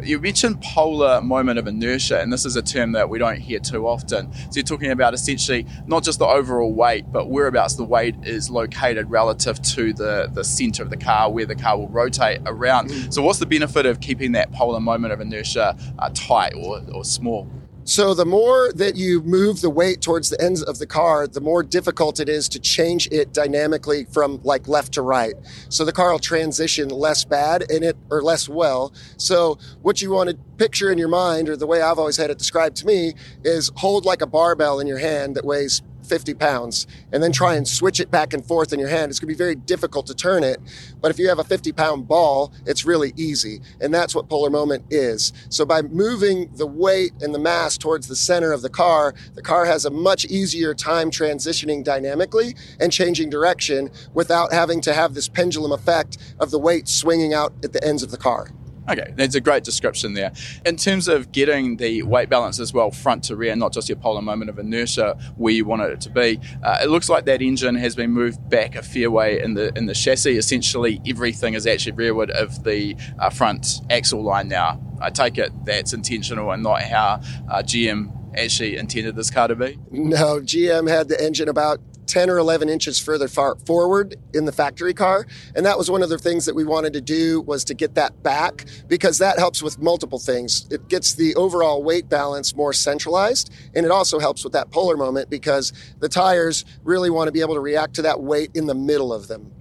you 0.02 0.18
mentioned 0.18 0.60
polar 0.62 1.20
moment 1.20 1.58
of 1.58 1.66
inertia, 1.66 2.20
and 2.20 2.32
this 2.32 2.44
is 2.44 2.56
a 2.56 2.62
term 2.62 2.92
that 2.92 3.08
we 3.08 3.18
don't 3.18 3.38
hear 3.38 3.58
too 3.58 3.86
often. 3.86 4.32
So 4.32 4.50
you're 4.54 4.64
talking 4.64 4.90
about 4.90 5.14
essentially 5.14 5.66
not 5.86 6.04
just 6.04 6.18
the 6.18 6.26
overall 6.26 6.72
weight, 6.72 7.10
but 7.10 7.30
whereabouts 7.30 7.74
the 7.74 7.84
weight 7.84 8.14
is 8.24 8.50
located 8.50 9.10
relative 9.10 9.60
to 9.62 9.92
the, 9.92 10.30
the 10.32 10.44
center 10.44 10.82
of 10.82 10.90
the 10.90 10.96
car, 10.96 11.30
where 11.30 11.46
the 11.46 11.54
car 11.54 11.78
will 11.78 11.88
rotate 11.88 12.40
around. 12.46 12.90
Mm. 12.90 13.12
So 13.12 13.22
what's 13.22 13.38
the 13.38 13.46
benefit 13.46 13.86
of 13.86 14.00
keeping 14.00 14.32
that 14.32 14.52
polar 14.52 14.80
moment 14.80 15.12
of 15.12 15.20
inertia 15.20 15.76
uh, 15.98 16.10
tight 16.14 16.54
or, 16.54 16.82
or 16.92 17.04
small? 17.04 17.48
So 17.88 18.14
the 18.14 18.26
more 18.26 18.72
that 18.72 18.96
you 18.96 19.22
move 19.22 19.60
the 19.60 19.70
weight 19.70 20.00
towards 20.00 20.28
the 20.28 20.42
ends 20.42 20.60
of 20.60 20.80
the 20.80 20.88
car, 20.88 21.28
the 21.28 21.40
more 21.40 21.62
difficult 21.62 22.18
it 22.18 22.28
is 22.28 22.48
to 22.48 22.58
change 22.58 23.06
it 23.12 23.32
dynamically 23.32 24.06
from 24.06 24.40
like 24.42 24.66
left 24.66 24.94
to 24.94 25.02
right. 25.02 25.34
So 25.68 25.84
the 25.84 25.92
car 25.92 26.10
will 26.10 26.18
transition 26.18 26.88
less 26.88 27.24
bad 27.24 27.62
in 27.70 27.84
it 27.84 27.96
or 28.10 28.24
less 28.24 28.48
well. 28.48 28.92
So 29.18 29.60
what 29.82 30.02
you 30.02 30.10
want 30.10 30.30
to 30.30 30.36
picture 30.56 30.90
in 30.90 30.98
your 30.98 31.06
mind, 31.06 31.48
or 31.48 31.56
the 31.56 31.68
way 31.68 31.80
I've 31.80 32.00
always 32.00 32.16
had 32.16 32.28
it 32.28 32.38
described 32.38 32.76
to 32.78 32.86
me, 32.86 33.14
is 33.44 33.70
hold 33.76 34.04
like 34.04 34.20
a 34.20 34.26
barbell 34.26 34.80
in 34.80 34.88
your 34.88 34.98
hand 34.98 35.36
that 35.36 35.44
weighs 35.44 35.80
50 36.06 36.34
pounds 36.34 36.86
and 37.12 37.22
then 37.22 37.32
try 37.32 37.54
and 37.54 37.66
switch 37.66 38.00
it 38.00 38.10
back 38.10 38.32
and 38.32 38.44
forth 38.44 38.72
in 38.72 38.78
your 38.78 38.88
hand, 38.88 39.10
it's 39.10 39.18
going 39.18 39.28
to 39.28 39.34
be 39.34 39.38
very 39.38 39.54
difficult 39.54 40.06
to 40.06 40.14
turn 40.14 40.44
it. 40.44 40.58
But 41.00 41.10
if 41.10 41.18
you 41.18 41.28
have 41.28 41.38
a 41.38 41.44
50 41.44 41.72
pound 41.72 42.08
ball, 42.08 42.52
it's 42.64 42.84
really 42.84 43.12
easy. 43.16 43.60
And 43.80 43.92
that's 43.92 44.14
what 44.14 44.28
polar 44.28 44.50
moment 44.50 44.84
is. 44.90 45.32
So 45.48 45.64
by 45.64 45.82
moving 45.82 46.50
the 46.54 46.66
weight 46.66 47.12
and 47.20 47.34
the 47.34 47.38
mass 47.38 47.76
towards 47.78 48.08
the 48.08 48.16
center 48.16 48.52
of 48.52 48.62
the 48.62 48.70
car, 48.70 49.14
the 49.34 49.42
car 49.42 49.64
has 49.66 49.84
a 49.84 49.90
much 49.90 50.24
easier 50.26 50.74
time 50.74 51.10
transitioning 51.10 51.84
dynamically 51.84 52.56
and 52.80 52.92
changing 52.92 53.30
direction 53.30 53.90
without 54.14 54.52
having 54.52 54.80
to 54.82 54.94
have 54.94 55.14
this 55.14 55.28
pendulum 55.28 55.72
effect 55.72 56.18
of 56.40 56.50
the 56.50 56.58
weight 56.58 56.88
swinging 56.88 57.34
out 57.34 57.52
at 57.64 57.72
the 57.72 57.84
ends 57.84 58.02
of 58.02 58.10
the 58.10 58.16
car. 58.16 58.50
Okay, 58.88 59.12
that's 59.16 59.34
a 59.34 59.40
great 59.40 59.64
description 59.64 60.14
there. 60.14 60.32
In 60.64 60.76
terms 60.76 61.08
of 61.08 61.32
getting 61.32 61.76
the 61.76 62.02
weight 62.02 62.28
balance 62.28 62.60
as 62.60 62.72
well, 62.72 62.90
front 62.90 63.24
to 63.24 63.36
rear, 63.36 63.56
not 63.56 63.72
just 63.72 63.88
your 63.88 63.96
polar 63.96 64.22
moment 64.22 64.48
of 64.48 64.58
inertia 64.58 65.18
where 65.36 65.52
you 65.52 65.64
want 65.64 65.82
it 65.82 66.00
to 66.02 66.10
be, 66.10 66.40
uh, 66.62 66.78
it 66.82 66.88
looks 66.88 67.08
like 67.08 67.24
that 67.24 67.42
engine 67.42 67.74
has 67.74 67.96
been 67.96 68.10
moved 68.10 68.48
back 68.48 68.76
a 68.76 68.82
fair 68.82 69.10
way 69.10 69.40
in 69.40 69.54
the 69.54 69.76
in 69.76 69.86
the 69.86 69.94
chassis. 69.94 70.36
Essentially, 70.36 71.00
everything 71.06 71.54
is 71.54 71.66
actually 71.66 71.92
rearward 71.92 72.30
of 72.30 72.62
the 72.64 72.96
uh, 73.18 73.30
front 73.30 73.80
axle 73.90 74.22
line 74.22 74.48
now. 74.48 74.80
I 75.00 75.10
take 75.10 75.38
it 75.38 75.52
that's 75.64 75.92
intentional 75.92 76.50
and 76.52 76.62
not 76.62 76.82
how 76.82 77.20
uh, 77.50 77.62
GM 77.62 78.12
actually 78.36 78.76
intended 78.76 79.16
this 79.16 79.30
car 79.30 79.48
to 79.48 79.56
be. 79.56 79.78
No, 79.90 80.40
GM 80.40 80.88
had 80.88 81.08
the 81.08 81.22
engine 81.22 81.48
about 81.48 81.80
10 82.06 82.30
or 82.30 82.38
11 82.38 82.68
inches 82.68 82.98
further 82.98 83.28
far 83.28 83.56
forward 83.66 84.16
in 84.34 84.44
the 84.44 84.52
factory 84.52 84.94
car. 84.94 85.26
And 85.54 85.64
that 85.66 85.78
was 85.78 85.90
one 85.90 86.02
of 86.02 86.08
the 86.08 86.18
things 86.18 86.44
that 86.46 86.54
we 86.54 86.64
wanted 86.64 86.92
to 86.94 87.00
do 87.00 87.40
was 87.42 87.64
to 87.64 87.74
get 87.74 87.94
that 87.94 88.22
back 88.22 88.64
because 88.88 89.18
that 89.18 89.38
helps 89.38 89.62
with 89.62 89.78
multiple 89.78 90.18
things. 90.18 90.66
It 90.70 90.88
gets 90.88 91.14
the 91.14 91.34
overall 91.34 91.82
weight 91.82 92.08
balance 92.08 92.54
more 92.54 92.72
centralized 92.72 93.52
and 93.74 93.84
it 93.84 93.92
also 93.92 94.18
helps 94.18 94.44
with 94.44 94.52
that 94.52 94.70
polar 94.70 94.96
moment 94.96 95.30
because 95.30 95.72
the 96.00 96.08
tires 96.08 96.64
really 96.84 97.10
want 97.10 97.28
to 97.28 97.32
be 97.32 97.40
able 97.40 97.54
to 97.54 97.60
react 97.60 97.94
to 97.94 98.02
that 98.02 98.20
weight 98.20 98.50
in 98.54 98.66
the 98.66 98.74
middle 98.74 99.12
of 99.12 99.28
them 99.28 99.52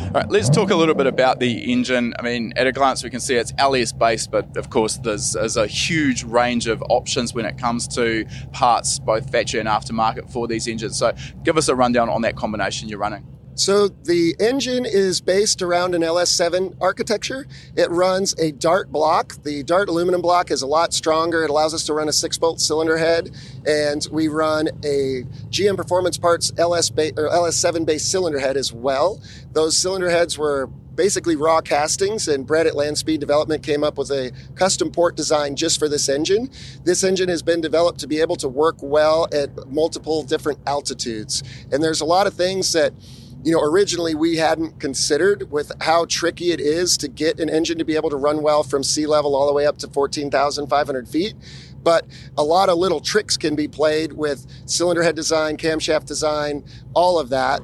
all 0.00 0.10
right, 0.10 0.30
let's 0.30 0.48
talk 0.48 0.70
a 0.70 0.74
little 0.74 0.94
bit 0.94 1.06
about 1.06 1.38
the 1.38 1.70
engine. 1.70 2.14
I 2.18 2.22
mean, 2.22 2.52
at 2.56 2.66
a 2.66 2.72
glance, 2.72 3.04
we 3.04 3.10
can 3.10 3.20
see 3.20 3.34
it's 3.34 3.52
LS 3.58 3.92
based, 3.92 4.30
but 4.30 4.56
of 4.56 4.70
course, 4.70 4.96
there's, 4.98 5.32
there's, 5.32 5.56
a 5.56 5.66
huge 5.66 6.24
range 6.24 6.66
of 6.66 6.82
options 6.88 7.34
when 7.34 7.44
it 7.44 7.58
comes 7.58 7.86
to 7.88 8.24
parts, 8.52 8.98
both 8.98 9.30
factory 9.30 9.60
and 9.60 9.68
aftermarket, 9.68 10.30
for 10.32 10.48
these 10.48 10.66
engines. 10.66 10.98
So, 10.98 11.12
give 11.44 11.58
us 11.58 11.68
a 11.68 11.74
rundown 11.74 12.08
on 12.08 12.22
that 12.22 12.36
combination 12.36 12.88
you're 12.88 12.98
running. 12.98 13.26
So 13.54 13.88
the 13.88 14.34
engine 14.40 14.86
is 14.86 15.20
based 15.20 15.60
around 15.60 15.94
an 15.94 16.00
LS7 16.00 16.74
architecture. 16.80 17.46
It 17.76 17.90
runs 17.90 18.34
a 18.38 18.52
Dart 18.52 18.90
block. 18.90 19.34
The 19.42 19.62
Dart 19.62 19.90
aluminum 19.90 20.22
block 20.22 20.50
is 20.50 20.62
a 20.62 20.66
lot 20.66 20.94
stronger. 20.94 21.44
It 21.44 21.50
allows 21.50 21.74
us 21.74 21.84
to 21.86 21.92
run 21.92 22.08
a 22.08 22.12
six 22.12 22.38
bolt 22.38 22.60
cylinder 22.60 22.96
head, 22.96 23.30
and 23.66 24.06
we 24.10 24.28
run 24.28 24.68
a 24.84 25.24
GM 25.50 25.76
Performance 25.76 26.16
Parts 26.16 26.50
LS 26.56 26.88
ba- 26.88 27.12
or 27.16 27.28
LS7 27.28 27.84
based 27.84 28.10
cylinder 28.10 28.38
head 28.38 28.56
as 28.56 28.72
well. 28.72 29.20
Those 29.52 29.76
cylinder 29.76 30.08
heads 30.08 30.38
were 30.38 30.68
basically 30.94 31.36
raw 31.36 31.60
castings, 31.60 32.28
and 32.28 32.46
Brett 32.46 32.66
at 32.66 32.74
Land 32.74 32.98
Speed 32.98 33.20
Development 33.20 33.62
came 33.62 33.84
up 33.84 33.98
with 33.98 34.10
a 34.10 34.32
custom 34.54 34.90
port 34.90 35.16
design 35.16 35.56
just 35.56 35.78
for 35.78 35.88
this 35.88 36.08
engine. 36.08 36.50
This 36.84 37.04
engine 37.04 37.28
has 37.28 37.42
been 37.42 37.60
developed 37.60 38.00
to 38.00 38.06
be 38.06 38.20
able 38.20 38.36
to 38.36 38.48
work 38.48 38.76
well 38.80 39.28
at 39.32 39.68
multiple 39.68 40.22
different 40.22 40.58
altitudes, 40.66 41.42
and 41.70 41.82
there's 41.82 42.00
a 42.00 42.06
lot 42.06 42.26
of 42.26 42.34
things 42.34 42.72
that 42.72 42.92
you 43.44 43.52
know, 43.52 43.60
originally 43.60 44.14
we 44.14 44.36
hadn't 44.36 44.78
considered 44.78 45.50
with 45.50 45.72
how 45.80 46.04
tricky 46.04 46.52
it 46.52 46.60
is 46.60 46.96
to 46.98 47.08
get 47.08 47.40
an 47.40 47.50
engine 47.50 47.78
to 47.78 47.84
be 47.84 47.96
able 47.96 48.10
to 48.10 48.16
run 48.16 48.42
well 48.42 48.62
from 48.62 48.84
sea 48.84 49.06
level 49.06 49.34
all 49.34 49.46
the 49.46 49.52
way 49.52 49.66
up 49.66 49.78
to 49.78 49.88
14,500 49.88 51.08
feet. 51.08 51.34
But 51.82 52.06
a 52.38 52.44
lot 52.44 52.68
of 52.68 52.78
little 52.78 53.00
tricks 53.00 53.36
can 53.36 53.56
be 53.56 53.66
played 53.66 54.12
with 54.12 54.46
cylinder 54.66 55.02
head 55.02 55.16
design, 55.16 55.56
camshaft 55.56 56.06
design, 56.06 56.64
all 56.94 57.18
of 57.18 57.30
that 57.30 57.60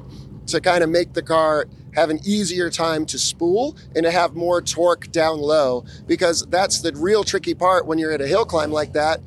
to 0.47 0.59
kind 0.59 0.83
of 0.83 0.89
make 0.89 1.13
the 1.13 1.21
car 1.21 1.65
have 1.95 2.09
an 2.09 2.19
easier 2.23 2.69
time 2.69 3.05
to 3.05 3.17
spool 3.17 3.77
and 3.95 4.03
to 4.03 4.11
have 4.11 4.35
more 4.35 4.61
torque 4.61 5.11
down 5.11 5.39
low 5.39 5.85
because 6.07 6.45
that's 6.47 6.81
the 6.81 6.91
real 6.95 7.23
tricky 7.23 7.53
part 7.53 7.85
when 7.85 7.97
you're 7.97 8.11
at 8.11 8.21
a 8.21 8.27
hill 8.27 8.45
climb 8.45 8.71
like 8.71 8.93
that 8.93 9.19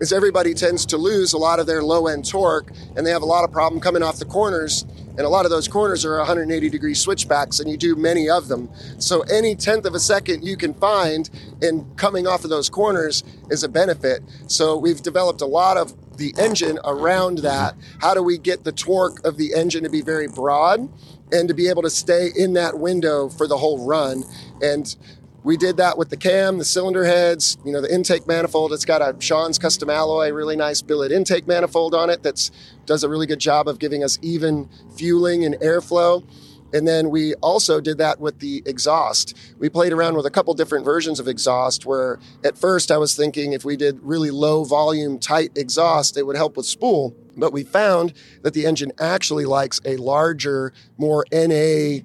is 0.00 0.12
everybody 0.12 0.54
tends 0.54 0.86
to 0.86 0.96
lose 0.96 1.32
a 1.32 1.38
lot 1.38 1.58
of 1.58 1.66
their 1.66 1.82
low 1.82 2.06
end 2.06 2.28
torque 2.28 2.70
and 2.96 3.06
they 3.06 3.10
have 3.10 3.22
a 3.22 3.26
lot 3.26 3.44
of 3.44 3.52
problem 3.52 3.80
coming 3.80 4.02
off 4.02 4.18
the 4.18 4.24
corners 4.24 4.84
and 5.16 5.20
a 5.20 5.28
lot 5.28 5.44
of 5.44 5.50
those 5.50 5.68
corners 5.68 6.04
are 6.04 6.18
180 6.18 6.68
degree 6.70 6.94
switchbacks 6.94 7.60
and 7.60 7.70
you 7.70 7.76
do 7.76 7.96
many 7.96 8.28
of 8.28 8.48
them. 8.48 8.70
So 8.98 9.22
any 9.22 9.54
tenth 9.54 9.84
of 9.84 9.94
a 9.94 10.00
second 10.00 10.44
you 10.44 10.56
can 10.56 10.74
find 10.74 11.28
in 11.60 11.86
coming 11.96 12.26
off 12.26 12.44
of 12.44 12.50
those 12.50 12.68
corners 12.68 13.24
is 13.50 13.62
a 13.62 13.68
benefit. 13.68 14.22
So 14.46 14.76
we've 14.76 15.02
developed 15.02 15.40
a 15.40 15.46
lot 15.46 15.76
of 15.76 15.94
the 16.16 16.34
engine 16.38 16.78
around 16.84 17.38
that. 17.38 17.74
How 18.00 18.14
do 18.14 18.22
we 18.22 18.38
get 18.38 18.64
the 18.64 18.72
torque 18.72 19.24
of 19.26 19.36
the 19.36 19.54
engine 19.54 19.84
to 19.84 19.90
be 19.90 20.02
very 20.02 20.28
broad 20.28 20.88
and 21.32 21.48
to 21.48 21.54
be 21.54 21.68
able 21.68 21.82
to 21.82 21.90
stay 21.90 22.28
in 22.36 22.52
that 22.54 22.78
window 22.78 23.28
for 23.28 23.46
the 23.46 23.56
whole 23.56 23.86
run? 23.86 24.24
And 24.62 24.94
we 25.42 25.56
did 25.56 25.78
that 25.78 25.96
with 25.96 26.10
the 26.10 26.16
cam, 26.16 26.58
the 26.58 26.64
cylinder 26.64 27.04
heads, 27.04 27.56
you 27.64 27.72
know, 27.72 27.80
the 27.80 27.92
intake 27.92 28.26
manifold. 28.26 28.72
It's 28.72 28.84
got 28.84 29.00
a 29.00 29.16
Shaun's 29.20 29.58
custom 29.58 29.88
alloy, 29.88 30.30
really 30.30 30.56
nice 30.56 30.82
billet 30.82 31.12
intake 31.12 31.46
manifold 31.46 31.94
on 31.94 32.10
it 32.10 32.22
that 32.22 32.50
does 32.86 33.04
a 33.04 33.08
really 33.08 33.26
good 33.26 33.38
job 33.38 33.66
of 33.66 33.78
giving 33.78 34.04
us 34.04 34.18
even 34.22 34.68
fueling 34.96 35.44
and 35.44 35.54
airflow. 35.56 36.24
And 36.72 36.86
then 36.86 37.10
we 37.10 37.34
also 37.36 37.80
did 37.80 37.98
that 37.98 38.20
with 38.20 38.38
the 38.38 38.62
exhaust. 38.64 39.36
We 39.58 39.68
played 39.68 39.92
around 39.92 40.14
with 40.14 40.26
a 40.26 40.30
couple 40.30 40.54
different 40.54 40.84
versions 40.84 41.18
of 41.18 41.26
exhaust 41.26 41.84
where 41.84 42.20
at 42.44 42.56
first 42.56 42.90
I 42.90 42.98
was 42.98 43.16
thinking 43.16 43.52
if 43.52 43.64
we 43.64 43.76
did 43.76 43.98
really 44.02 44.30
low 44.30 44.64
volume, 44.64 45.18
tight 45.18 45.50
exhaust, 45.56 46.16
it 46.16 46.26
would 46.26 46.36
help 46.36 46.56
with 46.56 46.66
spool. 46.66 47.16
But 47.36 47.52
we 47.52 47.64
found 47.64 48.12
that 48.42 48.54
the 48.54 48.66
engine 48.66 48.92
actually 49.00 49.46
likes 49.46 49.80
a 49.84 49.96
larger, 49.96 50.72
more 50.96 51.24
NA 51.32 52.04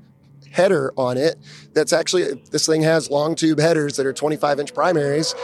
header 0.56 0.94
on 0.98 1.18
it 1.18 1.36
that's 1.74 1.92
actually 1.92 2.34
this 2.52 2.66
thing 2.66 2.82
has 2.82 3.10
long 3.10 3.36
tube 3.36 3.60
headers 3.60 3.98
that 3.98 4.06
are 4.06 4.14
25 4.14 4.60
inch 4.60 4.74
primaries 4.74 5.36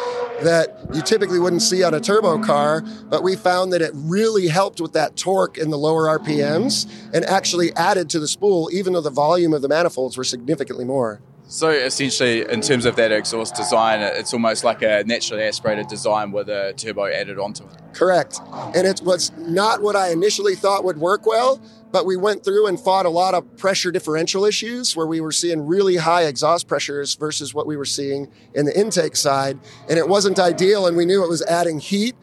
that 0.41 0.79
you 0.93 1.01
typically 1.01 1.37
wouldn't 1.37 1.61
see 1.61 1.83
on 1.83 1.93
a 1.93 1.99
turbo 1.99 2.41
car 2.41 2.81
but 3.09 3.21
we 3.21 3.35
found 3.35 3.73
that 3.73 3.81
it 3.81 3.91
really 3.93 4.47
helped 4.47 4.79
with 4.79 4.93
that 4.93 5.17
torque 5.17 5.57
in 5.57 5.69
the 5.69 5.77
lower 5.77 6.17
rpms 6.17 6.89
and 7.13 7.25
actually 7.25 7.73
added 7.75 8.09
to 8.09 8.19
the 8.19 8.27
spool 8.27 8.69
even 8.71 8.93
though 8.93 9.01
the 9.01 9.09
volume 9.09 9.53
of 9.53 9.61
the 9.61 9.67
manifolds 9.67 10.15
were 10.15 10.23
significantly 10.23 10.85
more 10.85 11.21
so 11.51 11.69
essentially, 11.69 12.49
in 12.49 12.61
terms 12.61 12.85
of 12.85 12.95
that 12.95 13.11
exhaust 13.11 13.55
design, 13.55 13.99
it's 13.99 14.33
almost 14.33 14.63
like 14.63 14.81
a 14.83 15.03
naturally 15.05 15.43
aspirated 15.43 15.89
design 15.89 16.31
with 16.31 16.47
a 16.47 16.71
turbo 16.77 17.07
added 17.07 17.37
onto 17.39 17.65
it. 17.65 17.75
Correct. 17.91 18.39
And 18.73 18.87
it 18.87 19.01
was 19.03 19.33
not 19.37 19.81
what 19.81 19.97
I 19.97 20.11
initially 20.13 20.55
thought 20.55 20.85
would 20.85 20.97
work 20.97 21.25
well, 21.25 21.61
but 21.91 22.05
we 22.05 22.17
went 22.17 22.43
through 22.43 22.67
and 22.67 22.79
fought 22.79 23.05
a 23.05 23.09
lot 23.09 23.33
of 23.33 23.57
pressure 23.57 23.91
differential 23.91 24.45
issues 24.45 24.95
where 24.95 25.07
we 25.07 25.21
were 25.21 25.31
seeing 25.31 25.65
really 25.65 25.97
high 25.97 26.23
exhaust 26.23 26.67
pressures 26.67 27.15
versus 27.15 27.53
what 27.53 27.67
we 27.67 27.77
were 27.77 27.85
seeing 27.85 28.31
in 28.53 28.65
the 28.65 28.79
intake 28.79 29.15
side. 29.15 29.59
And 29.89 29.97
it 29.97 30.07
wasn't 30.07 30.39
ideal, 30.39 30.87
and 30.87 30.95
we 30.95 31.05
knew 31.05 31.23
it 31.23 31.29
was 31.29 31.41
adding 31.43 31.79
heat 31.79 32.15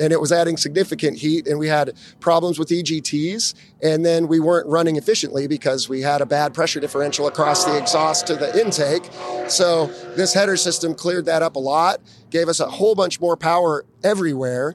and 0.00 0.12
it 0.12 0.20
was 0.20 0.32
adding 0.32 0.56
significant 0.56 1.18
heat 1.18 1.46
and 1.46 1.58
we 1.58 1.68
had 1.68 1.92
problems 2.20 2.58
with 2.58 2.68
EGTs 2.68 3.54
and 3.82 4.04
then 4.04 4.26
we 4.26 4.40
weren't 4.40 4.66
running 4.66 4.96
efficiently 4.96 5.46
because 5.46 5.88
we 5.88 6.00
had 6.00 6.22
a 6.22 6.26
bad 6.26 6.54
pressure 6.54 6.80
differential 6.80 7.28
across 7.28 7.64
the 7.64 7.76
exhaust 7.76 8.26
to 8.26 8.34
the 8.34 8.58
intake. 8.58 9.04
So 9.48 9.86
this 10.16 10.32
header 10.32 10.56
system 10.56 10.94
cleared 10.94 11.26
that 11.26 11.42
up 11.42 11.56
a 11.56 11.58
lot, 11.58 12.00
gave 12.30 12.48
us 12.48 12.60
a 12.60 12.66
whole 12.66 12.94
bunch 12.94 13.20
more 13.20 13.36
power 13.36 13.84
everywhere. 14.02 14.74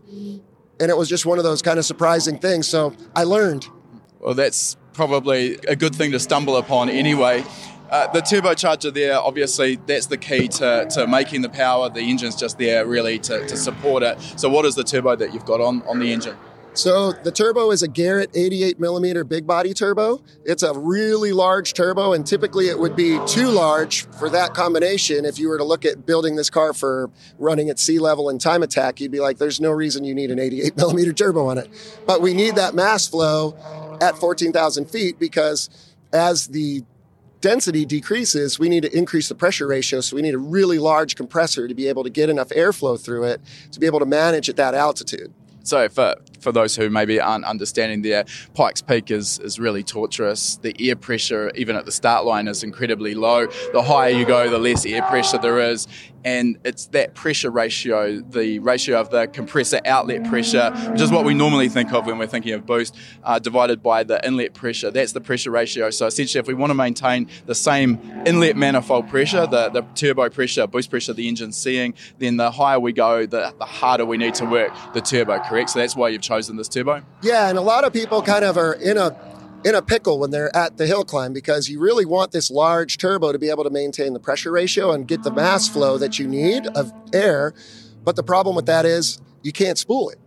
And 0.80 0.92
it 0.92 0.98
was 0.98 1.10
just 1.10 1.26
one 1.26 1.40
of 1.40 1.44
those 1.44 1.62
kind 1.62 1.80
of 1.80 1.86
surprising 1.86 2.38
things. 2.38 2.68
So 2.68 2.94
I 3.16 3.24
learned 3.24 3.68
well, 4.26 4.34
that's 4.34 4.76
probably 4.94 5.60
a 5.68 5.76
good 5.76 5.94
thing 5.94 6.12
to 6.12 6.20
stumble 6.20 6.58
upon 6.58 6.90
anyway. 6.90 7.44
Uh, 7.92 8.12
the 8.12 8.22
turbocharger 8.22 8.92
there, 8.92 9.20
obviously, 9.20 9.76
that's 9.86 10.08
the 10.08 10.18
key 10.18 10.48
to, 10.48 10.88
to 10.90 11.06
making 11.06 11.44
the 11.44 11.50
power. 11.50 11.92
The 11.92 12.02
engine's 12.02 12.36
just 12.36 12.58
there 12.58 12.88
really 12.88 13.20
to, 13.20 13.46
to 13.46 13.56
support 13.56 14.02
it. 14.02 14.20
So, 14.36 14.50
what 14.50 14.66
is 14.66 14.74
the 14.74 14.84
turbo 14.84 15.16
that 15.16 15.32
you've 15.32 15.46
got 15.46 15.62
on, 15.62 15.84
on 15.84 16.00
the 16.00 16.12
engine? 16.12 16.36
So 16.78 17.14
the 17.14 17.32
turbo 17.32 17.72
is 17.72 17.84
a 17.84 17.88
Garrett 17.88 18.32
88 18.34 18.82
millimeter 18.82 19.24
big 19.24 19.48
body 19.48 19.74
turbo. 19.74 20.22
It's 20.44 20.62
a 20.62 20.78
really 20.78 21.32
large 21.32 21.74
turbo, 21.74 22.12
and 22.12 22.28
typically 22.28 22.68
it 22.68 22.78
would 22.78 22.98
be 22.98 23.18
too 23.28 23.48
large 23.48 24.06
for 24.20 24.30
that 24.32 24.54
combination. 24.54 25.24
If 25.24 25.40
you 25.40 25.48
were 25.48 25.58
to 25.58 25.64
look 25.64 25.86
at 25.86 26.06
building 26.06 26.36
this 26.36 26.50
car 26.50 26.74
for 26.74 27.10
running 27.40 27.70
at 27.70 27.80
sea 27.80 27.98
level 27.98 28.28
and 28.28 28.42
time 28.42 28.62
attack, 28.62 29.00
you'd 29.00 29.12
be 29.12 29.22
like, 29.22 29.38
there's 29.38 29.62
no 29.62 29.72
reason 29.72 30.04
you 30.04 30.14
need 30.14 30.32
an 30.32 30.40
88 30.40 30.76
millimeter 30.78 31.14
turbo 31.14 31.48
on 31.48 31.58
it. 31.58 31.70
But 32.06 32.22
we 32.22 32.34
need 32.34 32.56
that 32.56 32.76
mass 32.76 33.08
flow 33.08 33.56
at 34.02 34.18
14,000 34.18 34.86
feet 34.86 35.20
because 35.20 35.70
as 36.14 36.48
the 36.48 36.84
density 37.42 37.86
decreases, 37.86 38.58
we 38.58 38.70
need 38.70 38.82
to 38.82 38.98
increase 38.98 39.30
the 39.30 39.36
pressure 39.36 39.68
ratio. 39.68 40.02
So 40.02 40.16
we 40.16 40.22
need 40.22 40.34
a 40.34 40.40
really 40.40 40.80
large 40.80 41.16
compressor 41.16 41.68
to 41.68 41.76
be 41.76 41.88
able 41.88 42.04
to 42.04 42.10
get 42.10 42.30
enough 42.30 42.50
airflow 42.50 43.00
through 43.00 43.26
it 43.26 43.42
to 43.72 43.80
be 43.80 43.86
able 43.86 44.00
to 44.00 44.06
manage 44.06 44.50
at 44.50 44.56
that 44.56 44.74
altitude. 44.74 45.34
So 45.64 45.90
for 45.90 46.16
for 46.46 46.52
those 46.52 46.76
who 46.76 46.92
maybe 46.92 47.20
aren't 47.20 47.44
understanding 47.44 48.04
there, 48.04 48.24
Pikes 48.54 48.82
Peak 48.82 49.10
is, 49.10 49.40
is 49.40 49.60
really 49.60 49.84
torturous. 49.84 50.58
The 50.58 50.76
air 50.80 50.96
pressure, 50.96 51.52
even 51.56 51.76
at 51.76 51.86
the 51.86 51.92
start 51.92 52.24
line, 52.24 52.48
is 52.48 52.64
incredibly 52.64 53.16
low. 53.16 53.48
The 53.74 53.82
higher 53.82 54.12
you 54.12 54.26
go, 54.26 54.48
the 54.50 54.60
less 54.60 54.86
air 54.86 55.02
pressure 55.02 55.40
there 55.40 55.60
is. 55.60 55.88
And 56.24 56.58
it's 56.66 56.88
that 56.88 57.14
pressure 57.14 57.52
ratio, 57.52 58.20
the 58.20 58.58
ratio 58.58 59.00
of 59.00 59.12
the 59.12 59.28
compressor 59.28 59.80
outlet 59.86 60.28
pressure, 60.28 60.72
which 60.90 61.00
is 61.00 61.12
what 61.12 61.24
we 61.24 61.36
normally 61.36 61.70
think 61.70 61.94
of 61.94 62.08
when 62.08 62.18
we're 62.18 62.26
thinking 62.26 62.54
of 62.54 62.66
boost, 62.66 62.96
uh, 63.24 63.38
divided 63.38 63.84
by 63.84 64.04
the 64.04 64.26
inlet 64.26 64.56
pressure. 64.56 64.90
That's 64.90 65.12
the 65.12 65.22
pressure 65.22 65.52
ratio. 65.52 65.92
So 65.92 66.08
essentially, 66.08 66.40
if 66.40 66.48
we 66.48 66.56
want 66.56 66.72
to 66.72 66.74
maintain 66.74 67.30
the 67.46 67.54
same 67.54 68.00
inlet 68.26 68.56
manifold 68.56 69.08
pressure, 69.08 69.46
the, 69.46 69.70
the 69.70 69.84
turbo 69.94 70.30
pressure, 70.30 70.66
boost 70.66 70.90
pressure 70.90 71.14
the 71.14 71.28
engine's 71.28 71.58
seeing, 71.58 71.94
then 72.18 72.38
the 72.38 72.50
higher 72.50 72.80
we 72.80 72.92
go, 72.92 73.28
the, 73.28 73.54
the 73.60 73.66
harder 73.66 74.06
we 74.06 74.18
need 74.18 74.34
to 74.36 74.46
work 74.46 74.74
the 74.96 75.02
turbo, 75.02 75.38
correct? 75.42 75.70
So 75.70 75.80
that's 75.80 75.96
why 75.96 76.10
you've 76.10 76.24
chosen 76.24 76.35
chosen 76.36 76.58
this 76.58 76.68
turbo? 76.68 77.04
Yeah, 77.22 77.50
and 77.50 77.58
a 77.58 77.62
lot 77.62 77.84
of 77.84 77.94
people 77.94 78.22
kind 78.22 78.46
of 78.46 78.58
are 78.58 78.74
in 78.74 78.98
a 78.98 79.16
in 79.64 79.74
a 79.74 79.82
pickle 79.82 80.20
when 80.20 80.30
they're 80.30 80.56
at 80.56 80.78
the 80.78 80.86
hill 80.86 81.04
climb 81.04 81.34
because 81.34 81.70
you 81.70 81.80
really 81.80 82.06
want 82.06 82.32
this 82.32 82.52
large 82.52 83.00
turbo 83.00 83.32
to 83.32 83.40
be 83.40 83.50
able 83.50 83.64
to 83.64 83.72
maintain 83.72 84.14
the 84.14 84.20
pressure 84.20 84.52
ratio 84.52 84.92
and 84.92 85.08
get 85.08 85.24
the 85.24 85.32
mass 85.32 85.68
flow 85.68 85.98
that 85.98 86.20
you 86.20 86.28
need 86.28 86.68
of 86.68 86.94
air. 87.14 87.52
But 88.04 88.16
the 88.16 88.22
problem 88.22 88.56
with 88.56 88.68
that 88.68 88.86
is 88.86 89.20
you 89.42 89.52
can't 89.52 89.80
spool 89.80 90.12
it. 90.12 90.20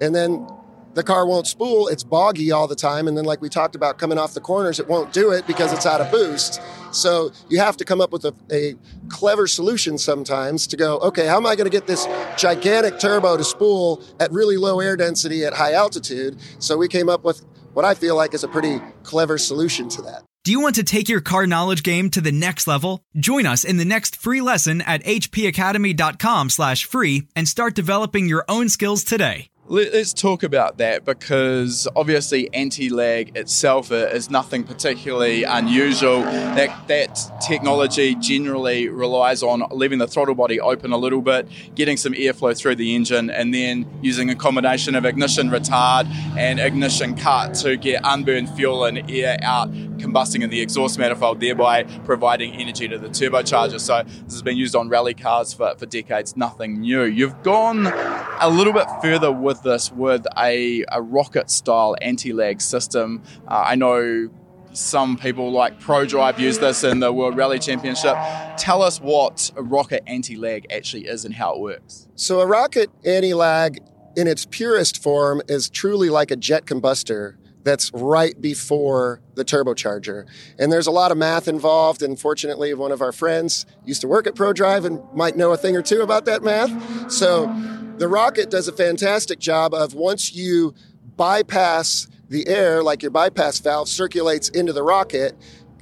And 0.00 0.12
then 0.12 0.48
the 0.94 1.02
car 1.02 1.26
won't 1.26 1.46
spool. 1.46 1.88
It's 1.88 2.02
boggy 2.02 2.52
all 2.52 2.66
the 2.66 2.76
time. 2.76 3.08
And 3.08 3.16
then, 3.16 3.24
like 3.24 3.40
we 3.40 3.48
talked 3.48 3.74
about 3.74 3.98
coming 3.98 4.18
off 4.18 4.34
the 4.34 4.40
corners, 4.40 4.78
it 4.78 4.88
won't 4.88 5.12
do 5.12 5.30
it 5.30 5.46
because 5.46 5.72
it's 5.72 5.86
out 5.86 6.00
of 6.00 6.10
boost. 6.10 6.60
So 6.90 7.32
you 7.48 7.58
have 7.58 7.76
to 7.78 7.84
come 7.84 8.00
up 8.00 8.12
with 8.12 8.24
a, 8.24 8.34
a 8.50 8.74
clever 9.08 9.46
solution 9.46 9.98
sometimes 9.98 10.66
to 10.68 10.76
go, 10.76 10.98
okay, 10.98 11.26
how 11.26 11.36
am 11.36 11.46
I 11.46 11.56
going 11.56 11.70
to 11.70 11.70
get 11.70 11.86
this 11.86 12.06
gigantic 12.36 12.98
turbo 12.98 13.36
to 13.36 13.44
spool 13.44 14.02
at 14.20 14.30
really 14.30 14.56
low 14.56 14.80
air 14.80 14.96
density 14.96 15.44
at 15.44 15.54
high 15.54 15.72
altitude? 15.72 16.38
So 16.58 16.76
we 16.76 16.88
came 16.88 17.08
up 17.08 17.24
with 17.24 17.44
what 17.72 17.84
I 17.84 17.94
feel 17.94 18.16
like 18.16 18.34
is 18.34 18.44
a 18.44 18.48
pretty 18.48 18.80
clever 19.02 19.38
solution 19.38 19.88
to 19.90 20.02
that. 20.02 20.22
Do 20.44 20.50
you 20.50 20.60
want 20.60 20.74
to 20.74 20.82
take 20.82 21.08
your 21.08 21.20
car 21.20 21.46
knowledge 21.46 21.84
game 21.84 22.10
to 22.10 22.20
the 22.20 22.32
next 22.32 22.66
level? 22.66 23.04
Join 23.16 23.46
us 23.46 23.62
in 23.62 23.76
the 23.76 23.84
next 23.84 24.16
free 24.16 24.40
lesson 24.40 24.80
at 24.80 25.04
hpacademy.com 25.04 26.50
slash 26.50 26.84
free 26.84 27.28
and 27.36 27.46
start 27.46 27.76
developing 27.76 28.28
your 28.28 28.44
own 28.48 28.68
skills 28.68 29.04
today. 29.04 29.51
Let's 29.72 30.12
talk 30.12 30.42
about 30.42 30.76
that 30.76 31.06
because 31.06 31.88
obviously 31.96 32.52
anti-lag 32.52 33.34
itself 33.34 33.90
is 33.90 34.28
nothing 34.28 34.64
particularly 34.64 35.44
unusual. 35.44 36.20
That 36.20 36.88
that 36.88 37.18
technology 37.40 38.14
generally 38.16 38.90
relies 38.90 39.42
on 39.42 39.62
leaving 39.70 39.98
the 39.98 40.06
throttle 40.06 40.34
body 40.34 40.60
open 40.60 40.92
a 40.92 40.98
little 40.98 41.22
bit, 41.22 41.48
getting 41.74 41.96
some 41.96 42.12
airflow 42.12 42.54
through 42.54 42.74
the 42.74 42.94
engine, 42.94 43.30
and 43.30 43.54
then 43.54 43.88
using 44.02 44.28
a 44.28 44.34
combination 44.34 44.94
of 44.94 45.06
ignition 45.06 45.48
retard 45.48 46.04
and 46.36 46.60
ignition 46.60 47.16
cut 47.16 47.54
to 47.54 47.78
get 47.78 48.02
unburned 48.04 48.50
fuel 48.50 48.84
and 48.84 49.10
air 49.10 49.38
out 49.40 49.70
combusting 50.02 50.42
in 50.42 50.50
the 50.50 50.60
exhaust 50.60 50.98
manifold, 50.98 51.40
thereby 51.40 51.84
providing 52.04 52.54
energy 52.54 52.88
to 52.88 52.98
the 52.98 53.08
turbocharger. 53.08 53.80
So 53.80 54.02
this 54.02 54.34
has 54.34 54.42
been 54.42 54.56
used 54.56 54.74
on 54.74 54.88
rally 54.88 55.14
cars 55.14 55.52
for, 55.52 55.74
for 55.76 55.86
decades, 55.86 56.36
nothing 56.36 56.80
new. 56.80 57.04
You've 57.04 57.42
gone 57.42 57.86
a 57.86 58.48
little 58.50 58.72
bit 58.72 58.86
further 59.00 59.30
with 59.30 59.62
this 59.62 59.92
with 59.92 60.26
a, 60.36 60.84
a 60.90 61.00
rocket 61.00 61.50
style 61.50 61.96
anti 62.02 62.32
lag 62.32 62.60
system. 62.60 63.22
Uh, 63.46 63.64
I 63.66 63.74
know 63.76 64.30
some 64.72 65.16
people 65.16 65.52
like 65.52 65.78
ProDrive 65.80 66.38
use 66.38 66.58
this 66.58 66.82
in 66.82 67.00
the 67.00 67.12
World 67.12 67.36
Rally 67.36 67.58
Championship. 67.58 68.16
Tell 68.56 68.82
us 68.82 69.00
what 69.00 69.50
a 69.56 69.62
rocket 69.62 70.02
anti 70.06 70.36
lag 70.36 70.66
actually 70.72 71.06
is 71.06 71.24
and 71.24 71.34
how 71.34 71.54
it 71.54 71.60
works. 71.60 72.08
So, 72.14 72.40
a 72.40 72.46
rocket 72.46 72.90
anti 73.04 73.34
lag 73.34 73.80
in 74.16 74.26
its 74.26 74.46
purest 74.46 75.02
form 75.02 75.42
is 75.48 75.70
truly 75.70 76.10
like 76.10 76.30
a 76.30 76.36
jet 76.36 76.66
combustor 76.66 77.36
that's 77.64 77.90
right 77.92 78.38
before 78.40 79.20
the 79.34 79.44
turbocharger. 79.44 80.26
And 80.58 80.72
there's 80.72 80.86
a 80.86 80.90
lot 80.90 81.10
of 81.10 81.18
math 81.18 81.48
involved. 81.48 82.02
And 82.02 82.18
fortunately, 82.18 82.74
one 82.74 82.92
of 82.92 83.00
our 83.00 83.12
friends 83.12 83.66
used 83.84 84.00
to 84.00 84.08
work 84.08 84.26
at 84.26 84.34
ProDrive 84.34 84.84
and 84.84 85.00
might 85.14 85.36
know 85.36 85.52
a 85.52 85.56
thing 85.56 85.76
or 85.76 85.82
two 85.82 86.00
about 86.00 86.24
that 86.24 86.42
math. 86.42 87.10
So 87.10 87.54
the 87.98 88.08
rocket 88.08 88.50
does 88.50 88.68
a 88.68 88.72
fantastic 88.72 89.38
job 89.38 89.74
of 89.74 89.94
once 89.94 90.34
you 90.34 90.74
bypass 91.16 92.08
the 92.28 92.48
air, 92.48 92.82
like 92.82 93.02
your 93.02 93.10
bypass 93.10 93.58
valve 93.58 93.88
circulates 93.88 94.48
into 94.48 94.72
the 94.72 94.82
rocket 94.82 95.36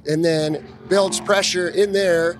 and 0.07 0.23
then 0.23 0.67
builds 0.89 1.19
pressure 1.21 1.69
in 1.69 1.93
there 1.93 2.37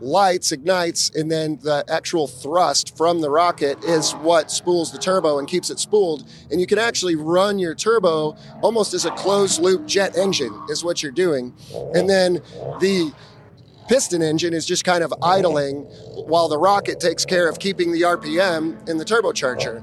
lights, 0.00 0.52
ignites, 0.52 1.10
and 1.10 1.30
then 1.30 1.58
the 1.62 1.84
actual 1.88 2.26
thrust 2.26 2.96
from 2.96 3.20
the 3.20 3.30
rocket 3.30 3.82
is 3.84 4.12
what 4.12 4.50
spools 4.50 4.92
the 4.92 4.98
turbo 4.98 5.38
and 5.38 5.48
keeps 5.48 5.70
it 5.70 5.78
spooled. 5.78 6.28
And 6.50 6.60
you 6.60 6.66
can 6.66 6.78
actually 6.78 7.16
run 7.16 7.58
your 7.58 7.74
turbo 7.74 8.36
almost 8.62 8.94
as 8.94 9.04
a 9.04 9.10
closed 9.12 9.60
loop 9.60 9.86
jet 9.86 10.16
engine, 10.16 10.54
is 10.68 10.84
what 10.84 11.02
you're 11.02 11.12
doing. 11.12 11.54
And 11.94 12.08
then 12.08 12.34
the 12.80 13.12
piston 13.88 14.22
engine 14.22 14.52
is 14.52 14.66
just 14.66 14.84
kind 14.84 15.02
of 15.02 15.12
idling 15.22 15.82
while 16.26 16.48
the 16.48 16.58
rocket 16.58 17.00
takes 17.00 17.24
care 17.24 17.48
of 17.48 17.58
keeping 17.58 17.90
the 17.90 18.02
RPM 18.02 18.88
in 18.88 18.98
the 18.98 19.04
turbocharger. 19.04 19.82